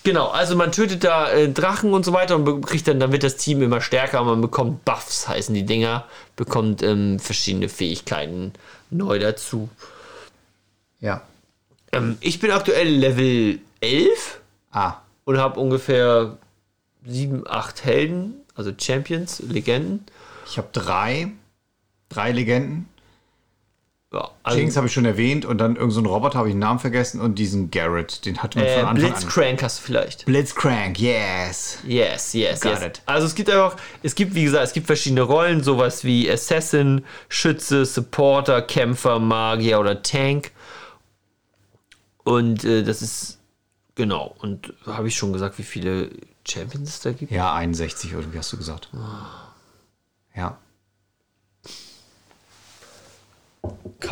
Genau, 0.04 0.28
also 0.28 0.56
man 0.56 0.72
tötet 0.72 1.04
da 1.04 1.30
äh, 1.30 1.48
Drachen 1.48 1.94
und 1.94 2.04
so 2.04 2.12
weiter 2.12 2.34
und 2.34 2.62
kriegt 2.66 2.88
dann, 2.88 2.98
dann 2.98 3.12
wird 3.12 3.22
das 3.22 3.36
Team 3.36 3.62
immer 3.62 3.80
stärker 3.80 4.20
und 4.20 4.26
man 4.26 4.40
bekommt 4.40 4.84
Buffs, 4.84 5.28
heißen 5.28 5.54
die 5.54 5.64
Dinger, 5.64 6.06
bekommt 6.34 6.82
ähm, 6.82 7.20
verschiedene 7.20 7.68
Fähigkeiten 7.68 8.52
neu 8.90 9.20
dazu. 9.20 9.68
Ja. 10.98 11.22
Ähm, 11.92 12.18
ich 12.20 12.40
bin 12.40 12.50
aktuell 12.50 12.88
Level 12.88 13.60
11 13.80 14.40
Ah. 14.72 14.94
und 15.24 15.38
habe 15.38 15.60
ungefähr 15.60 16.38
7, 17.06 17.44
8 17.46 17.84
Helden, 17.84 18.34
also 18.54 18.72
Champions, 18.76 19.40
Legenden. 19.40 20.04
Ich 20.46 20.58
habe 20.58 20.68
drei. 20.72 21.28
Drei 22.08 22.32
Legenden. 22.32 22.88
Ja, 24.12 24.31
also, 24.42 24.59
Jinx 24.59 24.76
habe 24.76 24.88
ich 24.88 24.92
schon 24.92 25.07
erwähnt 25.07 25.47
und 25.47 25.57
dann 25.57 25.76
irgendein 25.76 26.04
so 26.04 26.11
Roboter 26.11 26.38
habe 26.38 26.49
ich 26.49 26.52
den 26.52 26.59
Namen 26.59 26.78
vergessen 26.78 27.21
und 27.21 27.38
diesen 27.38 27.71
Garrett, 27.71 28.26
den 28.26 28.42
hatte 28.42 28.59
man 28.59 28.66
äh, 28.66 28.81
von 28.81 28.88
Anfang 28.88 29.04
an. 29.04 29.11
Blitzcrank 29.11 29.62
hast 29.62 29.78
du 29.78 29.83
vielleicht. 29.85 30.26
Blitzcrank, 30.26 31.00
yes. 31.00 31.78
Yes, 31.87 32.35
yes, 32.35 32.61
Got 32.61 32.73
yes. 32.73 32.83
it. 32.83 33.02
Also 33.07 33.26
es 33.26 33.35
gibt 33.35 33.49
einfach, 33.49 33.76
es 34.02 34.14
gibt, 34.14 34.35
wie 34.35 34.45
gesagt, 34.45 34.64
es 34.64 34.73
gibt 34.75 34.87
verschiedene 34.87 35.23
Rollen, 35.23 35.62
sowas 35.62 36.04
wie 36.04 36.31
Assassin, 36.31 37.04
Schütze, 37.31 37.87
Supporter, 37.87 38.61
Kämpfer, 38.61 39.19
Magier 39.19 39.81
oder 39.81 40.02
Tank. 40.02 40.50
Und 42.25 42.64
äh, 42.64 42.83
das 42.83 43.00
ist, 43.00 43.38
genau, 43.95 44.37
und 44.40 44.75
habe 44.85 45.09
ich 45.09 45.16
schon 45.16 45.33
gesagt, 45.33 45.59
wie 45.59 45.62
viele 45.62 46.11
Champions 46.47 46.90
es 46.90 47.00
da 47.00 47.12
gibt? 47.12 47.33
Ja, 47.33 47.54
61 47.54 48.12
irgendwie 48.12 48.38
hast 48.38 48.52
du 48.52 48.59
gesagt. 48.59 48.90
Ja. 50.37 50.59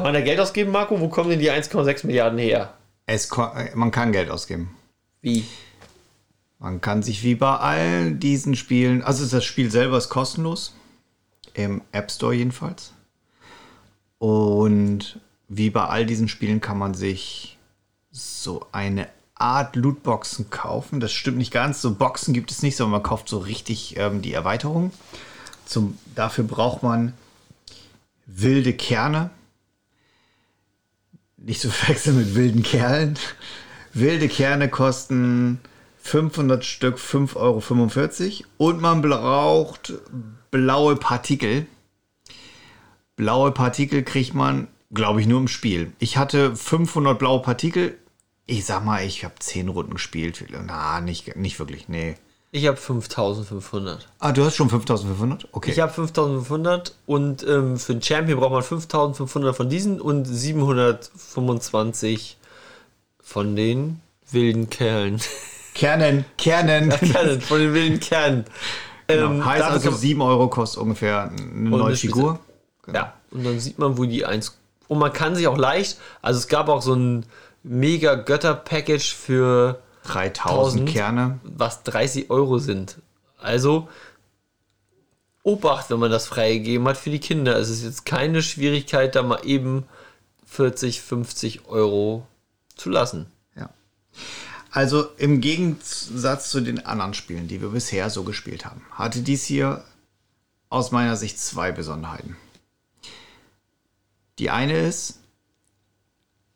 Kann 0.01 0.15
man 0.15 0.15
da 0.15 0.23
Geld 0.23 0.41
ausgeben, 0.41 0.71
Marco? 0.71 0.99
Wo 0.99 1.09
kommen 1.09 1.29
denn 1.29 1.41
die 1.41 1.51
1,6 1.51 2.07
Milliarden 2.07 2.39
her? 2.39 2.73
Es, 3.05 3.29
man 3.75 3.91
kann 3.91 4.13
Geld 4.13 4.31
ausgeben. 4.31 4.75
Wie? 5.21 5.45
Man 6.59 6.81
kann 6.81 7.03
sich 7.03 7.23
wie 7.23 7.35
bei 7.35 7.57
all 7.57 8.13
diesen 8.13 8.57
Spielen, 8.57 9.03
also 9.03 9.27
das 9.27 9.45
Spiel 9.45 9.71
selber 9.71 9.99
ist 9.99 10.09
kostenlos, 10.09 10.75
im 11.53 11.83
App 11.93 12.11
Store 12.11 12.33
jedenfalls. 12.33 12.95
Und 14.19 15.21
wie 15.49 15.69
bei 15.69 15.85
all 15.85 16.07
diesen 16.07 16.29
Spielen 16.29 16.63
kann 16.63 16.79
man 16.79 16.95
sich 16.95 17.59
so 18.11 18.67
eine 18.73 19.07
Art 19.35 19.77
Lootboxen 19.77 20.49
kaufen. 20.49 21.01
Das 21.01 21.13
stimmt 21.13 21.37
nicht 21.37 21.53
ganz, 21.53 21.83
so 21.83 21.95
Boxen 21.95 22.33
gibt 22.33 22.51
es 22.51 22.63
nicht, 22.63 22.77
sondern 22.77 22.93
man 22.93 23.03
kauft 23.03 23.29
so 23.29 23.39
richtig 23.39 23.97
ähm, 23.99 24.23
die 24.23 24.33
Erweiterung. 24.33 24.93
Zum, 25.67 25.99
dafür 26.15 26.45
braucht 26.45 26.83
man 26.83 27.13
wilde 28.25 28.73
Kerne. 28.73 29.31
Nicht 31.43 31.61
zu 31.61 31.71
verwechseln 31.71 32.19
mit 32.19 32.35
wilden 32.35 32.63
Kerlen. 32.63 33.19
Wilde 33.95 34.29
Kerne 34.29 34.69
kosten 34.69 35.59
500 35.99 36.65
Stück 36.65 36.99
5,45 36.99 37.37
Euro 37.37 38.47
und 38.59 38.81
man 38.81 39.03
braucht 39.03 39.95
blaue 40.51 40.97
Partikel. 40.97 41.67
Blaue 43.17 43.53
Partikel 43.53 44.03
kriegt 44.03 44.35
man, 44.35 44.69
glaube 44.93 45.21
ich, 45.21 45.27
nur 45.27 45.41
im 45.41 45.49
Spiel. 45.49 45.93
Ich 45.99 46.17
hatte 46.17 46.55
500 46.55 47.19
blaue 47.19 47.43
Partikel. 47.43 47.99
Ich 48.47 48.65
sag 48.65 48.85
mal, 48.85 49.05
ich 49.05 49.25
habe 49.25 49.35
10 49.39 49.69
Runden 49.69 49.95
gespielt. 49.95 50.45
Na, 50.67 51.01
nicht, 51.01 51.37
nicht 51.37 51.59
wirklich, 51.59 51.89
nee. 51.89 52.17
Ich 52.53 52.67
habe 52.67 52.77
5500. 52.77 54.09
Ah, 54.19 54.33
du 54.33 54.45
hast 54.45 54.57
schon 54.57 54.69
5500? 54.69 55.47
Okay. 55.53 55.71
Ich 55.71 55.79
habe 55.79 55.93
5500 55.93 56.97
und 57.07 57.47
ähm, 57.47 57.79
für 57.79 57.93
den 57.95 58.03
Champion 58.03 58.41
braucht 58.41 58.51
man 58.53 58.65
5500 58.65 59.55
von 59.55 59.69
diesen 59.69 60.01
und 60.01 60.25
725 60.25 62.37
von 63.23 63.55
den 63.55 64.01
wilden 64.31 64.69
Kerlen. 64.69 65.21
Kernen, 65.75 66.25
Kernen. 66.37 66.91
Kernen, 66.91 67.41
von 67.41 67.61
den 67.61 67.73
wilden 67.73 68.01
Kernen. 68.01 68.45
Genau. 69.07 69.27
Ähm, 69.27 69.45
heißt 69.45 69.63
also 69.63 69.91
kann- 69.91 69.99
7 69.99 70.21
Euro 70.21 70.49
kostet 70.49 70.83
ungefähr 70.83 71.31
eine 71.31 71.71
neue 71.71 71.95
Figur. 71.95 72.41
Ja, 72.93 73.15
und 73.31 73.45
dann 73.45 73.61
sieht 73.61 73.79
man, 73.79 73.97
wo 73.97 74.05
die 74.05 74.27
eins. 74.27 74.59
Und 74.89 74.99
man 74.99 75.13
kann 75.13 75.37
sich 75.37 75.47
auch 75.47 75.57
leicht, 75.57 75.99
also 76.21 76.39
es 76.39 76.49
gab 76.49 76.69
auch 76.69 76.83
so 76.83 76.95
ein 76.95 77.25
mega 77.63 78.17
Götter-Package 78.17 79.15
für 79.15 79.79
3000 80.05 80.83
1000. 80.83 80.89
Kerne. 80.89 81.41
was 81.43 81.83
30 81.83 82.31
Euro 82.31 82.59
sind. 82.59 82.99
Also 83.39 83.89
Obacht, 85.43 85.91
wenn 85.91 85.99
man 85.99 86.11
das 86.11 86.27
freigegeben 86.27 86.87
hat 86.87 86.99
für 86.99 87.11
die 87.11 87.19
Kinder. 87.19 87.57
Es 87.57 87.71
ist 87.71 87.83
jetzt 87.83 88.05
keine 88.05 88.43
Schwierigkeit, 88.43 89.15
da 89.15 89.23
mal 89.23 89.41
eben 89.45 89.85
40, 90.47 91.01
50 91.01 91.67
Euro 91.67 92.27
zu 92.77 92.91
lassen. 92.91 93.27
Ja. 93.57 93.71
Also 94.71 95.07
im 95.17 95.41
Gegensatz 95.41 96.51
zu 96.51 96.61
den 96.61 96.85
anderen 96.85 97.15
Spielen, 97.15 97.49
die 97.49 97.63
wir 97.63 97.71
bisher 97.71 98.11
so 98.11 98.25
gespielt 98.25 98.67
haben, 98.67 98.83
hatte 98.91 99.23
dies 99.23 99.45
hier 99.45 99.85
aus 100.69 100.91
meiner 100.93 101.17
Sicht 101.17 101.39
zwei 101.39 101.73
Besonderheiten. 101.73 102.37
Die 104.39 104.51
eine 104.51 104.79
ist 104.79 105.20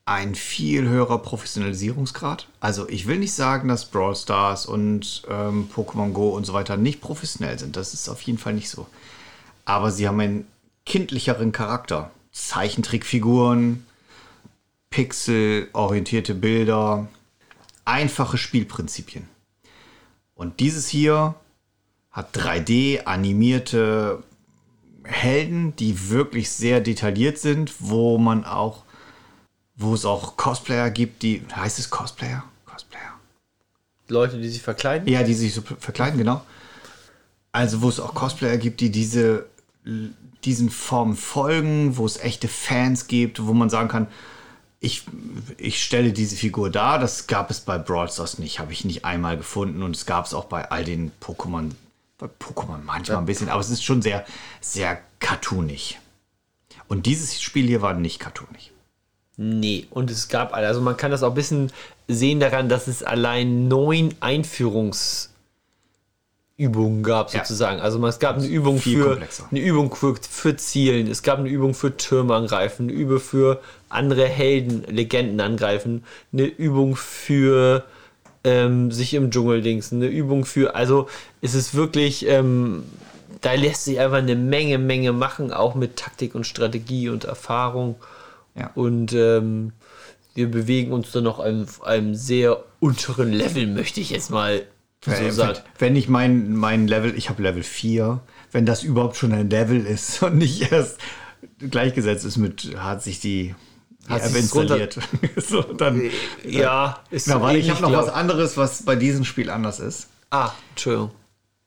ein 0.06 0.34
viel 0.34 0.86
höherer 0.86 1.18
Professionalisierungsgrad. 1.18 2.48
Also 2.60 2.88
ich 2.88 3.06
will 3.06 3.18
nicht 3.18 3.32
sagen, 3.32 3.68
dass 3.68 3.86
Brawl 3.86 4.14
Stars 4.14 4.66
und 4.66 5.22
ähm, 5.30 5.68
Pokémon 5.74 6.12
Go 6.12 6.30
und 6.30 6.44
so 6.44 6.52
weiter 6.52 6.76
nicht 6.76 7.00
professionell 7.00 7.58
sind. 7.58 7.76
Das 7.76 7.94
ist 7.94 8.08
auf 8.08 8.20
jeden 8.22 8.38
Fall 8.38 8.52
nicht 8.52 8.68
so. 8.68 8.86
Aber 9.64 9.90
sie 9.90 10.06
haben 10.06 10.20
einen 10.20 10.46
kindlicheren 10.84 11.52
Charakter. 11.52 12.10
Zeichentrickfiguren, 12.32 13.86
pixelorientierte 14.90 16.34
Bilder, 16.34 17.08
einfache 17.84 18.36
Spielprinzipien. 18.38 19.28
Und 20.34 20.60
dieses 20.60 20.88
hier 20.88 21.34
hat 22.10 22.36
3D 22.36 23.04
animierte 23.04 24.22
Helden, 25.04 25.74
die 25.76 26.10
wirklich 26.10 26.50
sehr 26.50 26.80
detailliert 26.80 27.38
sind, 27.38 27.74
wo 27.80 28.18
man 28.18 28.44
auch, 28.44 28.84
wo 29.76 29.94
es 29.94 30.04
auch 30.04 30.36
Cosplayer 30.36 30.90
gibt, 30.90 31.22
die, 31.22 31.42
heißt 31.54 31.78
es 31.78 31.90
Cosplayer? 31.90 32.44
Cosplayer. 32.64 33.12
Leute, 34.08 34.38
die 34.38 34.48
sich 34.48 34.62
verkleiden. 34.62 35.08
Ja, 35.08 35.22
die 35.22 35.34
sich 35.34 35.54
so 35.54 35.62
verkleiden, 35.62 36.18
genau. 36.18 36.44
Also, 37.52 37.82
wo 37.82 37.88
es 37.88 38.00
auch 38.00 38.14
Cosplayer 38.14 38.56
gibt, 38.56 38.80
die 38.80 38.90
diese, 38.90 39.46
diesen 40.44 40.70
Formen 40.70 41.16
folgen, 41.16 41.96
wo 41.96 42.06
es 42.06 42.18
echte 42.18 42.48
Fans 42.48 43.06
gibt, 43.06 43.44
wo 43.46 43.52
man 43.52 43.70
sagen 43.70 43.88
kann, 43.88 44.08
ich, 44.80 45.04
ich 45.56 45.82
stelle 45.82 46.12
diese 46.12 46.36
Figur 46.36 46.70
dar. 46.70 46.98
Das 46.98 47.26
gab 47.26 47.50
es 47.50 47.60
bei 47.60 47.78
Brawl 47.78 48.10
Stars 48.10 48.38
nicht, 48.38 48.58
habe 48.58 48.72
ich 48.72 48.84
nicht 48.84 49.04
einmal 49.04 49.36
gefunden. 49.36 49.82
Und 49.82 49.96
es 49.96 50.04
gab 50.04 50.26
es 50.26 50.34
auch 50.34 50.44
bei 50.44 50.70
all 50.70 50.84
den 50.84 51.10
Pokémon, 51.22 51.70
bei 52.18 52.26
Pokémon 52.26 52.78
manchmal 52.84 53.18
ein 53.18 53.26
bisschen, 53.26 53.48
aber 53.48 53.60
es 53.60 53.70
ist 53.70 53.82
schon 53.82 54.02
sehr, 54.02 54.26
sehr 54.60 55.00
cartoonig. 55.20 55.98
Und 56.86 57.06
dieses 57.06 57.40
Spiel 57.40 57.66
hier 57.66 57.80
war 57.80 57.94
nicht 57.94 58.18
cartoonig. 58.18 58.73
Nee, 59.36 59.86
und 59.90 60.10
es 60.10 60.28
gab, 60.28 60.54
also 60.54 60.80
man 60.80 60.96
kann 60.96 61.10
das 61.10 61.22
auch 61.24 61.30
ein 61.30 61.34
bisschen 61.34 61.72
sehen 62.06 62.38
daran, 62.38 62.68
dass 62.68 62.86
es 62.86 63.02
allein 63.02 63.66
neun 63.66 64.14
Einführungsübungen 64.20 65.30
gab, 67.02 67.32
Ja. 67.32 67.40
sozusagen. 67.40 67.80
Also 67.80 67.98
man- 67.98 68.10
es 68.10 68.18
gab 68.20 68.36
eine 68.36 68.46
Übung 68.46 68.78
Viel 68.78 68.98
für 69.02 69.08
komplexer. 69.10 69.48
eine 69.50 69.60
Übung 69.60 69.92
für, 69.94 70.14
für 70.28 70.56
Zielen, 70.56 71.08
es 71.10 71.22
gab 71.24 71.38
eine 71.40 71.48
Übung 71.48 71.74
für 71.74 71.96
Türme 71.96 72.34
angreifen, 72.34 72.84
eine 72.88 72.92
Übung 72.92 73.18
für 73.18 73.60
andere 73.88 74.26
Helden, 74.26 74.84
Legenden 74.88 75.40
angreifen, 75.40 76.04
eine 76.32 76.44
Übung 76.44 76.94
für 76.96 77.84
ähm, 78.44 78.92
sich 78.92 79.14
im 79.14 79.30
Dschungel 79.30 79.62
dingsen, 79.62 80.02
eine 80.02 80.10
Übung 80.10 80.44
für, 80.44 80.74
also 80.76 81.08
es 81.40 81.54
ist 81.54 81.74
wirklich, 81.74 82.26
ähm, 82.28 82.84
da 83.40 83.54
lässt 83.54 83.84
sich 83.86 83.98
einfach 83.98 84.18
eine 84.18 84.36
Menge, 84.36 84.76
Menge 84.78 85.12
machen, 85.12 85.50
auch 85.52 85.74
mit 85.74 85.96
Taktik 85.96 86.34
und 86.34 86.46
Strategie 86.46 87.08
und 87.08 87.24
Erfahrung. 87.24 87.96
Ja. 88.56 88.70
Und 88.74 89.12
ähm, 89.12 89.72
wir 90.34 90.50
bewegen 90.50 90.92
uns 90.92 91.10
dann 91.12 91.24
noch 91.24 91.38
einem, 91.40 91.66
einem 91.84 92.14
sehr 92.14 92.62
unteren 92.80 93.32
Level, 93.32 93.66
möchte 93.66 94.00
ich 94.00 94.10
jetzt 94.10 94.30
mal 94.30 94.64
so 95.04 95.10
Wenn- 95.10 95.32
sagen. 95.32 95.58
Wenn 95.78 95.96
ich 95.96 96.08
mein, 96.08 96.54
mein 96.56 96.88
Level, 96.88 97.16
ich 97.16 97.28
habe 97.30 97.42
Level 97.42 97.62
4, 97.62 98.20
wenn 98.52 98.64
das 98.66 98.82
überhaupt 98.82 99.16
schon 99.16 99.32
ein 99.32 99.50
Level 99.50 99.84
ist 99.86 100.22
und 100.24 100.38
nicht 100.38 100.72
erst 100.72 100.98
gleichgesetzt 101.58 102.24
ist 102.24 102.36
mit, 102.36 102.74
hat 102.78 103.02
sich 103.02 103.20
die, 103.20 103.54
Hat 104.08 104.22
sich's 104.22 104.34
installiert. 104.36 104.98
so, 105.36 105.62
dann, 105.62 106.10
Ja, 106.44 107.00
ist 107.10 107.26
na, 107.28 107.34
so 107.34 107.40
warte, 107.42 107.58
ich 107.58 107.70
habe 107.70 107.82
noch 107.82 107.92
was 107.92 108.06
glaub- 108.06 108.16
anderes, 108.16 108.56
was 108.56 108.82
bei 108.84 108.96
diesem 108.96 109.24
Spiel 109.24 109.50
anders 109.50 109.78
ist. 109.80 110.08
Ah, 110.30 110.50
Entschuldigung. 110.70 111.10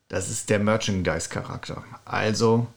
Das 0.10 0.30
ist 0.30 0.50
der 0.50 0.60
Merchandise-Charakter. 0.60 1.84
Also 2.06 2.67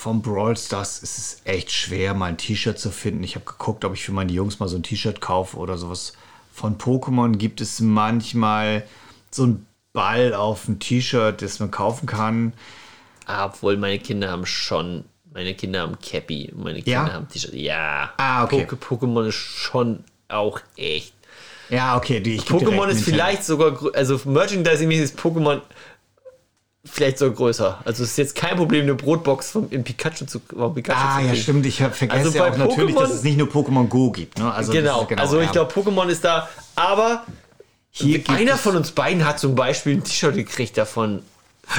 vom 0.00 0.22
Brawl 0.22 0.56
Stars 0.56 1.00
ist 1.00 1.18
es 1.18 1.40
echt 1.44 1.70
schwer, 1.70 2.14
mal 2.14 2.30
ein 2.30 2.38
T-Shirt 2.38 2.78
zu 2.78 2.90
finden. 2.90 3.22
Ich 3.22 3.34
habe 3.34 3.44
geguckt, 3.44 3.84
ob 3.84 3.92
ich 3.92 4.02
für 4.02 4.12
meine 4.12 4.32
Jungs 4.32 4.58
mal 4.58 4.66
so 4.66 4.76
ein 4.76 4.82
T-Shirt 4.82 5.20
kaufe 5.20 5.58
oder 5.58 5.76
sowas. 5.76 6.14
Von 6.54 6.78
Pokémon 6.78 7.36
gibt 7.36 7.60
es 7.60 7.80
manchmal 7.80 8.86
so 9.30 9.44
ein 9.44 9.66
Ball 9.92 10.32
auf 10.32 10.66
ein 10.68 10.78
T-Shirt, 10.78 11.42
das 11.42 11.60
man 11.60 11.70
kaufen 11.70 12.06
kann. 12.06 12.54
Ah, 13.26 13.44
obwohl 13.44 13.76
meine 13.76 13.98
Kinder 13.98 14.30
haben 14.30 14.46
schon, 14.46 15.04
meine 15.34 15.52
Kinder 15.54 15.80
haben 15.82 15.98
Cappy, 16.00 16.50
meine 16.56 16.80
Kinder 16.80 17.06
Ja? 17.06 17.12
haben 17.12 17.28
T-Shirt. 17.28 17.52
Ja. 17.52 18.14
Ah, 18.16 18.44
okay. 18.44 18.66
Pokémon 18.66 19.26
ist 19.26 19.34
schon 19.34 20.02
auch 20.28 20.60
echt. 20.78 21.12
Ja, 21.68 21.96
okay, 21.98 22.20
die 22.20 22.40
Pokémon 22.40 22.88
ist 22.88 23.04
vielleicht 23.04 23.44
sogar, 23.44 23.78
also 23.94 24.16
Merchandising-mäßig 24.24 25.02
ist 25.02 25.18
Pokémon 25.20 25.60
vielleicht 26.84 27.18
sogar 27.18 27.34
größer. 27.36 27.80
Also 27.84 28.04
es 28.04 28.10
ist 28.12 28.16
jetzt 28.16 28.34
kein 28.34 28.56
Problem, 28.56 28.82
eine 28.84 28.94
Brotbox 28.94 29.50
vom, 29.50 29.68
im 29.70 29.84
Pikachu 29.84 30.24
zu, 30.26 30.40
vom 30.48 30.74
Pikachu 30.74 30.98
Ah, 31.00 31.20
zu 31.20 31.26
ja, 31.26 31.34
stimmt. 31.34 31.66
Ich 31.66 31.76
vergesse 31.76 32.10
Also 32.10 32.30
ja 32.38 32.50
auch 32.50 32.56
natürlich, 32.56 32.94
Pokémon- 32.96 33.00
dass 33.00 33.10
es 33.12 33.22
nicht 33.22 33.36
nur 33.38 33.48
Pokémon 33.48 33.86
Go 33.88 34.10
gibt. 34.10 34.38
Ne? 34.38 34.52
Also 34.52 34.72
Genau, 34.72 35.02
ist 35.08 35.18
also 35.18 35.40
ich 35.40 35.52
glaube, 35.52 35.72
Pokémon 35.72 36.08
ist 36.08 36.24
da, 36.24 36.48
aber 36.76 37.24
Hier 37.90 38.22
einer 38.28 38.56
von 38.56 38.76
uns 38.76 38.92
beiden 38.92 39.26
hat 39.26 39.38
zum 39.38 39.54
Beispiel 39.54 39.96
ein 39.96 40.04
T-Shirt 40.04 40.34
gekriegt 40.34 40.78
davon. 40.78 41.22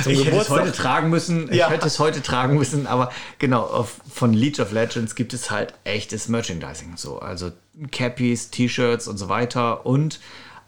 Zum 0.03 0.11
Ich 0.13 0.19
hätte 0.19 0.19
es 0.21 0.25
Geburtstag. 0.47 0.59
heute 0.61 0.71
tragen 0.71 1.09
müssen. 1.09 1.49
Ich 1.51 1.57
Ja. 1.57 1.69
hätte 1.69 1.87
es 1.87 1.99
heute 1.99 2.21
tragen 2.21 2.55
müssen, 2.57 2.87
aber 2.87 3.11
genau, 3.39 3.61
auf, 3.63 3.95
von 4.13 4.31
League 4.33 4.59
of 4.59 4.71
Legends 4.71 5.15
gibt 5.15 5.33
es 5.33 5.51
halt 5.51 5.73
echtes 5.83 6.29
Merchandising. 6.29 6.93
So, 6.95 7.19
also 7.19 7.51
Cappies, 7.91 8.51
T-Shirts 8.51 9.07
und 9.09 9.17
so 9.17 9.27
weiter. 9.27 9.85
Und 9.85 10.19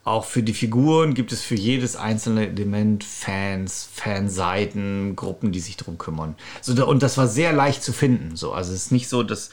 auch 0.05 0.25
für 0.25 0.43
die 0.43 0.53
Figuren 0.53 1.13
gibt 1.13 1.31
es 1.31 1.41
für 1.41 1.55
jedes 1.55 1.95
einzelne 1.95 2.47
Element 2.47 3.03
Fans, 3.03 3.87
Fanseiten, 3.93 5.15
Gruppen, 5.15 5.51
die 5.51 5.61
sich 5.61 5.77
drum 5.77 5.97
kümmern. 5.97 6.35
So, 6.61 6.85
und 6.85 7.01
das 7.03 7.17
war 7.17 7.27
sehr 7.27 7.53
leicht 7.53 7.83
zu 7.83 7.93
finden. 7.93 8.35
So, 8.35 8.51
also 8.53 8.73
es 8.73 8.85
ist 8.85 8.91
nicht 8.91 9.07
so, 9.07 9.23
dass 9.23 9.49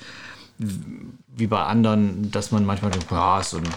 wie 0.59 1.47
bei 1.47 1.63
anderen, 1.63 2.31
dass 2.31 2.51
man 2.51 2.65
manchmal 2.67 2.91
denkt, 2.91 3.11
ah, 3.13 3.41
ist 3.41 3.51
so 3.51 3.59
ein, 3.59 3.69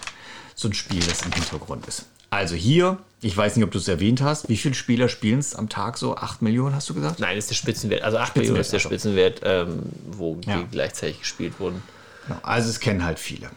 so 0.56 0.68
ein 0.68 0.74
Spiel, 0.74 1.00
das 1.02 1.22
im 1.22 1.32
Hintergrund 1.32 1.86
ist. 1.88 2.06
Also 2.30 2.56
hier, 2.56 2.98
ich 3.22 3.38
weiß 3.38 3.56
nicht, 3.56 3.64
ob 3.64 3.72
du 3.72 3.78
es 3.78 3.88
erwähnt 3.88 4.22
hast, 4.22 4.50
wie 4.50 4.58
viele 4.58 4.74
Spieler 4.74 5.08
spielen 5.08 5.38
es 5.40 5.54
am 5.54 5.70
Tag 5.70 6.00
so? 6.00 6.16
8 6.18 6.42
Millionen, 6.42 6.76
hast 6.76 6.90
du 6.90 6.96
gesagt? 6.96 7.20
Nein, 7.20 7.38
ist 7.38 7.52
der 7.52 7.56
Spitzenwert. 7.56 8.02
Also 8.02 8.18
8 8.18 8.36
Millionen 8.36 8.60
ist 8.60 8.74
der 8.74 8.80
Spitzenwert, 8.80 9.38
Spitzenwert, 9.38 9.68
ähm, 9.70 9.80
wo 10.12 10.40
Ja. 10.46 10.58
die 10.58 10.66
gleichzeitig 10.72 11.20
gespielt 11.20 11.60
wurden. 11.60 11.84
Genau, 12.28 12.40
also 12.42 12.70
es 12.70 12.80
kennen 12.80 13.06
halt 13.06 13.20
viele. 13.20 13.52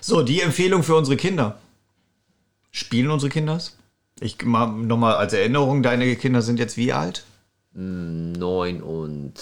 So. 0.00 0.22
Die 0.22 0.40
Empfehlung 0.40 0.82
für 0.82 0.96
unsere 0.96 1.16
Kinder. 1.16 1.58
Spielen 2.70 3.10
unsere 3.10 3.30
Kinder 3.30 3.56
es? 3.56 3.76
Ich 4.20 4.42
mal 4.44 4.66
nochmal 4.66 5.14
als 5.14 5.32
Erinnerung, 5.32 5.82
deine 5.82 6.16
Kinder 6.16 6.42
sind 6.42 6.58
jetzt 6.58 6.76
wie 6.76 6.92
alt? 6.92 7.24
9 7.72 8.82
und 8.82 9.34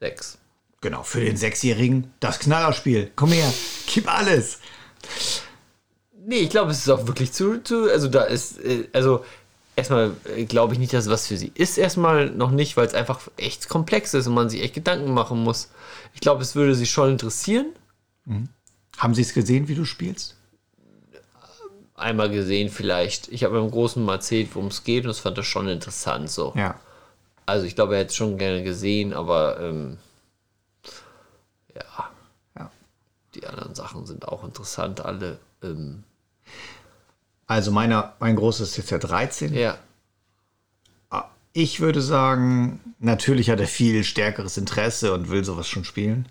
6. 0.00 0.38
Genau, 0.80 1.02
für 1.02 1.20
den 1.20 1.36
Sechsjährigen 1.36 2.12
das 2.20 2.38
Knallerspiel. 2.40 3.10
Komm 3.16 3.30
her, 3.30 3.52
gib 3.86 4.12
alles. 4.12 4.58
Nee, 6.24 6.38
ich 6.38 6.50
glaube, 6.50 6.70
es 6.70 6.78
ist 6.78 6.88
auch 6.88 7.06
wirklich 7.06 7.32
zu, 7.32 7.62
zu 7.62 7.90
also 7.90 8.08
da 8.08 8.22
ist, 8.22 8.58
äh, 8.60 8.88
also 8.92 9.24
erstmal 9.74 10.12
äh, 10.36 10.44
glaube 10.44 10.74
ich 10.74 10.78
nicht, 10.78 10.92
dass 10.92 11.06
es 11.06 11.10
was 11.10 11.26
für 11.26 11.36
sie 11.36 11.52
ist, 11.54 11.78
erstmal 11.78 12.30
noch 12.30 12.50
nicht, 12.50 12.76
weil 12.76 12.86
es 12.86 12.94
einfach 12.94 13.28
echt 13.36 13.68
komplex 13.68 14.14
ist 14.14 14.26
und 14.26 14.34
man 14.34 14.48
sich 14.48 14.62
echt 14.62 14.74
Gedanken 14.74 15.12
machen 15.12 15.42
muss. 15.42 15.70
Ich 16.14 16.20
glaube, 16.20 16.42
es 16.42 16.54
würde 16.54 16.74
sie 16.74 16.86
schon 16.86 17.10
interessieren. 17.10 17.66
Haben 18.98 19.14
sie 19.14 19.22
es 19.22 19.34
gesehen, 19.34 19.68
wie 19.68 19.74
du 19.74 19.84
spielst? 19.84 20.36
Einmal 21.94 22.30
gesehen 22.30 22.68
vielleicht. 22.68 23.28
Ich 23.28 23.44
habe 23.44 23.60
meinem 23.60 23.70
Großen 23.70 24.02
mal 24.04 24.14
erzählt, 24.14 24.50
worum 24.54 24.68
es 24.68 24.84
geht 24.84 25.04
und 25.04 25.08
das 25.08 25.20
fand 25.20 25.36
er 25.38 25.44
schon 25.44 25.68
interessant 25.68 26.30
so. 26.30 26.52
Ja. 26.56 26.78
Also 27.46 27.66
ich 27.66 27.74
glaube, 27.74 27.94
er 27.94 28.00
hätte 28.00 28.10
es 28.10 28.16
schon 28.16 28.38
gerne 28.38 28.62
gesehen, 28.62 29.12
aber 29.12 29.60
ähm, 29.60 29.98
ja, 31.74 32.10
ja. 32.56 32.70
die 33.34 33.46
anderen 33.46 33.74
Sachen 33.74 34.06
sind 34.06 34.26
auch 34.28 34.44
interessant, 34.44 35.00
alle. 35.04 35.38
Ähm, 35.62 36.04
Also 37.46 37.70
meiner, 37.70 38.14
mein 38.20 38.36
großes 38.36 38.70
ist 38.70 38.76
jetzt 38.76 38.90
ja 38.90 38.98
13. 38.98 39.54
Ja. 39.54 39.78
Ich 41.54 41.80
würde 41.80 42.00
sagen, 42.00 42.80
natürlich 42.98 43.50
hat 43.50 43.60
er 43.60 43.66
viel 43.66 44.04
stärkeres 44.04 44.56
Interesse 44.56 45.12
und 45.12 45.28
will 45.28 45.44
sowas 45.44 45.68
schon 45.68 45.84
spielen. 45.84 46.26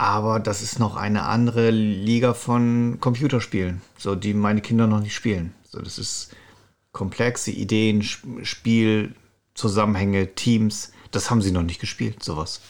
Aber 0.00 0.40
das 0.40 0.62
ist 0.62 0.78
noch 0.78 0.96
eine 0.96 1.24
andere 1.26 1.68
Liga 1.70 2.32
von 2.32 2.96
Computerspielen, 3.00 3.82
so 3.98 4.14
die 4.14 4.32
meine 4.32 4.62
Kinder 4.62 4.86
noch 4.86 5.00
nicht 5.00 5.14
spielen. 5.14 5.52
So, 5.68 5.78
das 5.82 5.98
ist 5.98 6.30
komplexe 6.92 7.50
Ideen, 7.50 8.00
Sp- 8.00 8.40
Spiel, 8.44 9.14
Zusammenhänge, 9.52 10.34
Teams. 10.34 10.92
Das 11.10 11.28
haben 11.30 11.42
sie 11.42 11.50
noch 11.52 11.64
nicht 11.64 11.80
gespielt, 11.82 12.22
sowas. 12.22 12.62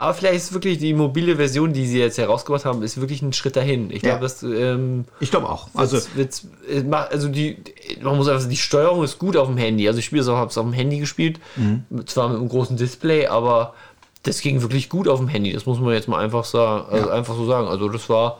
Aber 0.00 0.14
vielleicht 0.14 0.36
ist 0.36 0.52
wirklich 0.54 0.78
die 0.78 0.94
mobile 0.94 1.36
Version, 1.36 1.72
die 1.74 1.84
sie 1.84 1.98
jetzt 1.98 2.16
herausgebracht 2.16 2.64
haben, 2.64 2.82
ist 2.84 2.98
wirklich 3.00 3.20
ein 3.20 3.32
Schritt 3.34 3.56
dahin. 3.56 3.90
Ich 3.90 4.00
Ja. 4.02 4.10
glaube, 4.16 4.22
das 4.22 4.42
ähm, 4.44 5.04
Ich 5.20 5.30
glaube 5.30 5.48
auch. 5.50 5.68
Also 5.74 5.96
wird's- 6.14 6.46
wird's- 6.64 6.92
also 7.10 7.28
die, 7.28 7.58
man 8.00 8.16
muss 8.16 8.28
einfach, 8.28 8.48
die 8.48 8.56
Steuerung 8.56 9.04
ist 9.04 9.18
gut 9.18 9.36
auf 9.36 9.48
dem 9.48 9.58
Handy. 9.58 9.86
Also 9.88 9.98
ich 9.98 10.06
spiele 10.06 10.22
es 10.22 10.28
auch, 10.28 10.36
habe 10.36 10.50
es 10.50 10.56
auf 10.56 10.64
dem 10.64 10.72
Handy 10.72 11.00
gespielt, 11.00 11.38
Mhm. 11.56 11.84
zwar 12.06 12.28
mit 12.28 12.38
einem 12.38 12.48
großen 12.48 12.76
Display, 12.78 13.26
aber 13.26 13.74
das 14.22 14.40
ging 14.40 14.62
wirklich 14.62 14.88
gut 14.88 15.08
auf 15.08 15.18
dem 15.18 15.28
Handy. 15.28 15.52
Das 15.52 15.66
muss 15.66 15.78
man 15.80 15.94
jetzt 15.94 16.08
mal 16.08 16.22
einfach 16.22 16.44
sagen, 16.44 16.88
also 16.90 17.10
einfach 17.10 17.34
so 17.34 17.46
sagen. 17.46 17.68
Also 17.68 17.88
das 17.88 18.08
war 18.08 18.38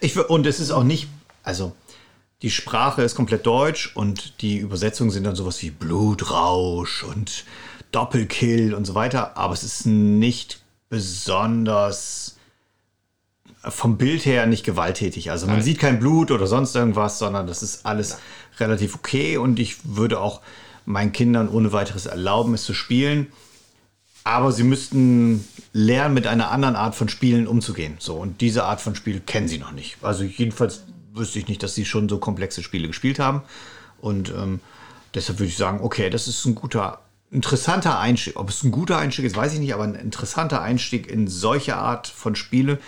Ich, 0.00 0.16
und 0.16 0.46
es 0.46 0.60
ist 0.60 0.70
auch 0.70 0.84
nicht, 0.84 1.08
also 1.42 1.72
die 2.42 2.50
Sprache 2.50 3.02
ist 3.02 3.16
komplett 3.16 3.46
deutsch 3.46 3.94
und 3.96 4.40
die 4.42 4.58
Übersetzungen 4.58 5.10
sind 5.10 5.24
dann 5.24 5.34
sowas 5.34 5.60
wie 5.62 5.70
Blutrausch 5.70 7.02
und 7.02 7.44
Doppelkill 7.90 8.74
und 8.74 8.84
so 8.84 8.94
weiter, 8.94 9.36
aber 9.36 9.54
es 9.54 9.64
ist 9.64 9.86
nicht 9.86 10.60
besonders 10.88 12.36
vom 13.62 13.98
Bild 13.98 14.24
her 14.24 14.46
nicht 14.46 14.64
gewalttätig. 14.64 15.30
Also 15.30 15.46
man 15.46 15.56
Nein. 15.56 15.64
sieht 15.64 15.78
kein 15.78 15.98
Blut 15.98 16.30
oder 16.30 16.46
sonst 16.46 16.76
irgendwas, 16.76 17.18
sondern 17.18 17.46
das 17.46 17.62
ist 17.62 17.84
alles 17.84 18.18
relativ 18.60 18.94
okay 18.94 19.36
und 19.36 19.58
ich 19.58 19.96
würde 19.96 20.20
auch 20.20 20.40
meinen 20.84 21.12
Kindern 21.12 21.48
ohne 21.48 21.72
weiteres 21.72 22.06
erlauben, 22.06 22.54
es 22.54 22.64
zu 22.64 22.72
spielen. 22.72 23.32
Aber 24.28 24.52
sie 24.52 24.62
müssten 24.62 25.48
lernen, 25.72 26.12
mit 26.12 26.26
einer 26.26 26.50
anderen 26.50 26.76
Art 26.76 26.94
von 26.94 27.08
Spielen 27.08 27.46
umzugehen. 27.46 27.96
So, 27.98 28.16
und 28.16 28.42
diese 28.42 28.64
Art 28.64 28.78
von 28.78 28.94
Spiel 28.94 29.20
kennen 29.20 29.48
sie 29.48 29.56
noch 29.56 29.72
nicht. 29.72 29.96
Also 30.02 30.22
jedenfalls 30.22 30.82
wüsste 31.14 31.38
ich 31.38 31.48
nicht, 31.48 31.62
dass 31.62 31.74
sie 31.74 31.86
schon 31.86 32.10
so 32.10 32.18
komplexe 32.18 32.62
Spiele 32.62 32.88
gespielt 32.88 33.20
haben. 33.20 33.40
Und 34.02 34.28
ähm, 34.28 34.60
deshalb 35.14 35.38
würde 35.38 35.48
ich 35.48 35.56
sagen, 35.56 35.80
okay, 35.80 36.10
das 36.10 36.28
ist 36.28 36.44
ein 36.44 36.54
guter, 36.54 36.98
interessanter 37.30 37.98
Einstieg. 38.00 38.38
Ob 38.38 38.50
es 38.50 38.62
ein 38.64 38.70
guter 38.70 38.98
Einstieg 38.98 39.24
ist, 39.24 39.34
weiß 39.34 39.54
ich 39.54 39.60
nicht, 39.60 39.72
aber 39.72 39.84
ein 39.84 39.94
interessanter 39.94 40.60
Einstieg 40.60 41.06
in 41.10 41.26
solche 41.26 41.76
Art 41.76 42.06
von 42.06 42.36
Spiele, 42.36 42.78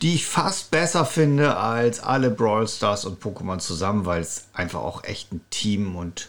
die 0.00 0.14
ich 0.14 0.26
fast 0.26 0.70
besser 0.70 1.04
finde 1.04 1.56
als 1.56 1.98
alle 1.98 2.30
Brawl 2.30 2.68
Stars 2.68 3.04
und 3.04 3.20
Pokémon 3.20 3.58
zusammen, 3.58 4.06
weil 4.06 4.20
es 4.20 4.46
einfach 4.54 4.82
auch 4.82 5.02
echt 5.02 5.32
ein 5.32 5.40
Team 5.50 5.96
und 5.96 6.28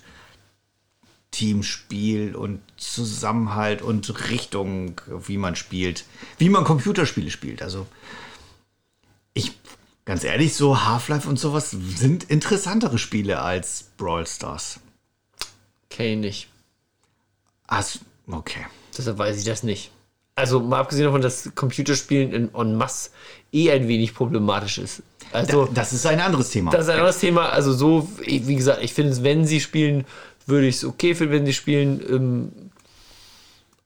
Teamspiel 1.35 2.33
und 2.33 2.61
Zusammenhalt 2.77 3.81
und 3.81 4.29
Richtung, 4.29 5.01
wie 5.27 5.37
man 5.37 5.57
spielt, 5.57 6.05
wie 6.37 6.47
man 6.47 6.63
Computerspiele 6.63 7.29
spielt. 7.29 7.61
Also 7.61 7.87
ich, 9.33 9.51
ganz 10.05 10.23
ehrlich, 10.23 10.55
so 10.55 10.85
Half-Life 10.85 11.27
und 11.27 11.37
sowas 11.37 11.71
sind 11.71 12.23
interessantere 12.23 12.97
Spiele 12.97 13.41
als 13.41 13.89
Brawl 13.97 14.25
Stars. 14.25 14.79
kenne 15.89 16.11
ich 16.11 16.17
nicht. 16.19 16.47
Also, 17.67 17.99
okay. 18.31 18.65
Deshalb 18.97 19.17
weiß 19.17 19.37
ich 19.37 19.43
das 19.43 19.63
nicht. 19.63 19.91
Also 20.35 20.61
mal 20.61 20.79
abgesehen 20.79 21.05
davon, 21.05 21.21
dass 21.21 21.51
Computerspielen 21.53 22.31
in 22.31 22.55
en 22.55 22.77
masse 22.77 23.09
eh 23.51 23.71
ein 23.71 23.89
wenig 23.89 24.13
problematisch 24.13 24.77
ist. 24.77 25.03
Also 25.33 25.65
das 25.65 25.91
ist 25.91 26.05
ein 26.05 26.21
anderes 26.21 26.49
Thema. 26.49 26.71
Das 26.71 26.83
ist 26.83 26.89
ein 26.89 26.99
anderes 26.99 27.19
Thema. 27.19 27.49
Also 27.49 27.73
so, 27.73 28.07
wie 28.19 28.55
gesagt, 28.55 28.81
ich 28.83 28.93
finde 28.93 29.11
es, 29.11 29.23
wenn 29.23 29.45
sie 29.45 29.59
spielen, 29.59 30.05
würde 30.45 30.67
ich 30.67 30.75
es 30.77 30.85
okay 30.85 31.15
finden, 31.15 31.33
wenn 31.33 31.45
sie 31.45 31.53
spielen. 31.53 32.01
Ähm, 32.09 32.51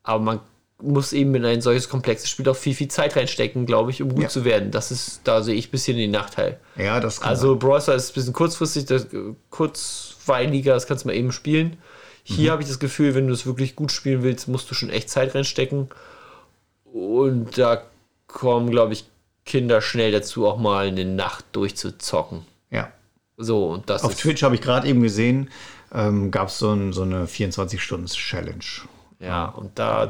aber 0.04 0.19
man 0.24 0.39
muss 0.82 1.12
eben 1.13 1.36
in 1.36 1.43
ein 1.45 1.62
solches 1.62 1.89
komplexes 1.89 2.30
Spiel 2.30 2.48
auch 2.50 2.56
viel, 2.56 2.74
viel 2.74 2.88
Zeit 2.88 3.15
reinstecken, 3.15 3.65
glaube 3.65 3.91
ich, 3.91 4.02
um 4.02 4.10
gut 4.13 4.24
Ja. 4.24 4.30
zu 4.30 4.45
werden. 4.45 4.72
Das 4.72 4.91
ist, 4.91 5.22
da 5.26 5.41
sehe 5.43 5.56
ich 5.56 5.67
ein 5.67 5.72
bisschen 5.72 5.98
den 5.98 6.12
Nachteil. 6.12 6.60
ja, 6.78 7.00
das 7.00 7.19
kann 7.19 7.30
Also 7.30 7.56
Brawl 7.58 7.82
Stars 7.82 8.06
ist 8.06 8.12
ein 8.12 8.13
bisschen 8.15 8.34
kurzfristig, 8.34 8.86
das, 8.86 9.06
äh, 9.13 9.34
kurzweiliger, 9.50 10.74
das 10.74 10.88
kannst 10.88 11.04
du 11.04 11.10
mal 11.10 11.15
eben 11.15 11.32
spielen. 11.32 11.78
Hier 12.24 12.52
habe 12.52 12.62
ich 12.62 12.67
das 12.67 12.80
Gefühl, 12.80 13.15
wenn 13.15 13.28
du 13.28 13.34
es 13.34 13.45
wirklich 13.45 13.76
gut 13.76 13.91
spielen 13.91 14.22
willst, 14.24 14.48
musst 14.48 14.69
du 14.69 14.76
schon 14.76 14.89
echt 14.89 15.10
Zeit 15.10 15.34
reinstecken. 15.36 15.89
Und 16.86 17.58
da 17.58 17.84
kommen, 18.28 18.69
glaube 18.72 18.93
ich, 18.93 19.06
Kinder 19.45 19.82
schnell 19.82 20.12
dazu, 20.12 20.48
auch 20.48 20.58
mal 20.58 20.88
eine 20.88 21.06
Nacht 21.06 21.45
durchzuzocken. 21.54 22.41
ja. 22.69 22.91
So, 23.41 23.67
und 23.69 23.89
das 23.89 24.04
Auf 24.04 24.15
Twitch 24.15 24.43
habe 24.43 24.56
ich 24.56 24.62
gerade 24.62 24.86
eben 24.86 25.02
gesehen, 25.02 25.50
ähm, 25.93 26.32
gab 26.32 26.49
es 26.49 26.58
so, 26.60 26.71
ein, 26.71 26.93
so 26.93 27.02
eine 27.04 27.25
24-Stunden-Challenge. 27.25 28.63
ja, 29.19 29.45
und 29.45 29.78
da, 29.80 30.10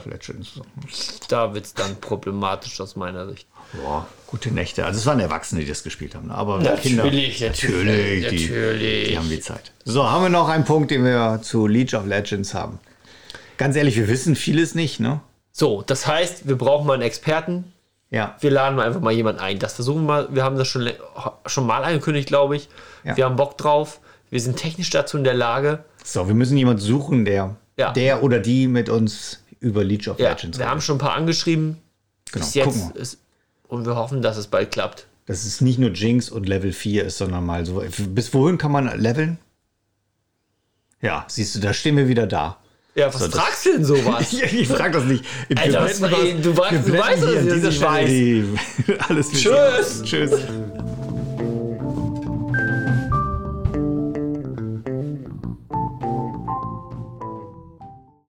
da 1.29 1.53
wird 1.53 1.65
es 1.65 1.73
dann 1.73 1.95
problematisch 1.99 2.79
aus 2.81 2.95
meiner 2.95 3.27
Sicht. 3.29 3.47
Boah, 3.73 4.07
gute 4.27 4.51
Nächte. 4.51 4.85
Also 4.85 4.97
es 4.99 5.05
waren 5.05 5.19
Erwachsene, 5.19 5.61
die 5.61 5.67
das 5.67 5.83
gespielt 5.83 6.15
haben. 6.15 6.27
ne? 6.27 6.35
Aber 6.35 6.57
Natürlich, 6.57 6.81
Kinder, 6.81 7.03
natürlich, 7.05 7.41
natürlich, 7.41 8.27
die, 8.29 8.45
natürlich. 8.49 9.07
die 9.09 9.17
haben 9.17 9.29
die 9.29 9.39
Zeit. 9.39 9.71
So, 9.85 10.09
haben 10.09 10.23
wir 10.23 10.29
noch 10.29 10.49
einen 10.49 10.65
Punkt, 10.65 10.89
den 10.91 11.03
wir 11.03 11.39
zu 11.43 11.67
League 11.67 11.93
of 11.93 12.05
Legends 12.05 12.53
haben. 12.53 12.79
Ganz 13.57 13.75
ehrlich, 13.75 13.95
wir 13.95 14.07
wissen 14.07 14.35
vieles 14.35 14.73
nicht, 14.73 14.99
ne? 14.99 15.19
So, 15.51 15.83
das 15.83 16.07
heißt, 16.07 16.47
wir 16.47 16.57
brauchen 16.57 16.87
mal 16.87 16.93
einen 16.93 17.03
Experten. 17.03 17.73
Ja. 18.09 18.37
Wir 18.39 18.49
laden 18.49 18.75
mal 18.75 18.87
einfach 18.87 19.01
mal 19.01 19.11
jemanden 19.11 19.41
ein. 19.41 19.59
Das 19.59 19.73
versuchen 19.73 20.01
wir 20.03 20.07
mal. 20.07 20.27
Wir 20.31 20.43
haben 20.43 20.57
das 20.57 20.67
schon, 20.67 20.89
schon 21.45 21.67
mal 21.67 21.83
angekündigt, 21.83 22.27
glaube 22.27 22.55
ich. 22.55 22.69
Ja. 23.03 23.17
Wir 23.17 23.25
haben 23.25 23.35
Bock 23.35 23.57
drauf. 23.57 23.99
Wir 24.29 24.39
sind 24.41 24.57
technisch 24.57 24.89
dazu 24.89 25.17
in 25.17 25.23
der 25.23 25.33
Lage. 25.33 25.83
So, 26.03 26.27
wir 26.27 26.35
müssen 26.35 26.57
jemanden 26.57 26.81
suchen, 26.81 27.25
der, 27.25 27.55
Ja. 27.77 27.91
der 27.93 28.23
oder 28.23 28.39
die 28.39 28.67
mit 28.67 28.89
uns 28.89 29.43
über 29.59 29.83
League 29.83 30.07
of 30.07 30.19
Ja, 30.19 30.29
Legends 30.29 30.57
wir 30.59 30.65
haben 30.65 30.73
redet. 30.73 30.83
schon 30.83 30.95
ein 30.95 30.99
paar 30.99 31.13
angeschrieben. 31.15 31.77
Genau, 32.31 32.45
Bis 32.45 32.53
jetzt 32.53 32.91
ist, 32.95 33.17
und 33.67 33.85
wir 33.85 33.95
hoffen, 33.95 34.21
dass 34.21 34.37
es 34.37 34.47
bald 34.47 34.71
klappt. 34.71 35.07
Dass 35.25 35.45
es 35.45 35.61
nicht 35.61 35.79
nur 35.79 35.91
Jinx 35.91 36.29
und 36.29 36.47
Level 36.47 36.71
4 36.73 37.05
ist, 37.05 37.17
sondern 37.17 37.45
mal 37.45 37.65
so. 37.65 37.83
Bis 38.09 38.33
wohin 38.33 38.57
kann 38.57 38.71
man 38.71 38.99
leveln? 38.99 39.37
Ja, 41.01 41.25
siehst 41.27 41.55
du, 41.55 41.59
da 41.59 41.73
stehen 41.73 41.97
wir 41.97 42.07
wieder 42.07 42.27
da. 42.27 42.57
Ja, 42.95 43.13
was 43.13 43.21
So, 43.21 43.29
fragst 43.29 43.65
du 43.65 43.71
denn 43.73 43.85
sowas? 43.85 44.31
Ich, 44.33 44.43
ich 44.43 44.67
frage 44.67 44.91
das 44.93 45.05
nicht. 45.05 45.23
Alter, 45.55 45.83
was- 45.83 46.01
ey, 46.01 46.41
du 46.41 46.51
weißt- 46.51 46.83
du 46.85 46.97
weißt, 46.97 47.23
dass 47.23 47.35
ich 47.43 47.47
das 47.47 47.61
nicht 47.63 47.81
weiß. 47.81 48.99
Alles 49.07 49.31
Tschüss. 49.31 50.01
Tschüss. 50.03 50.31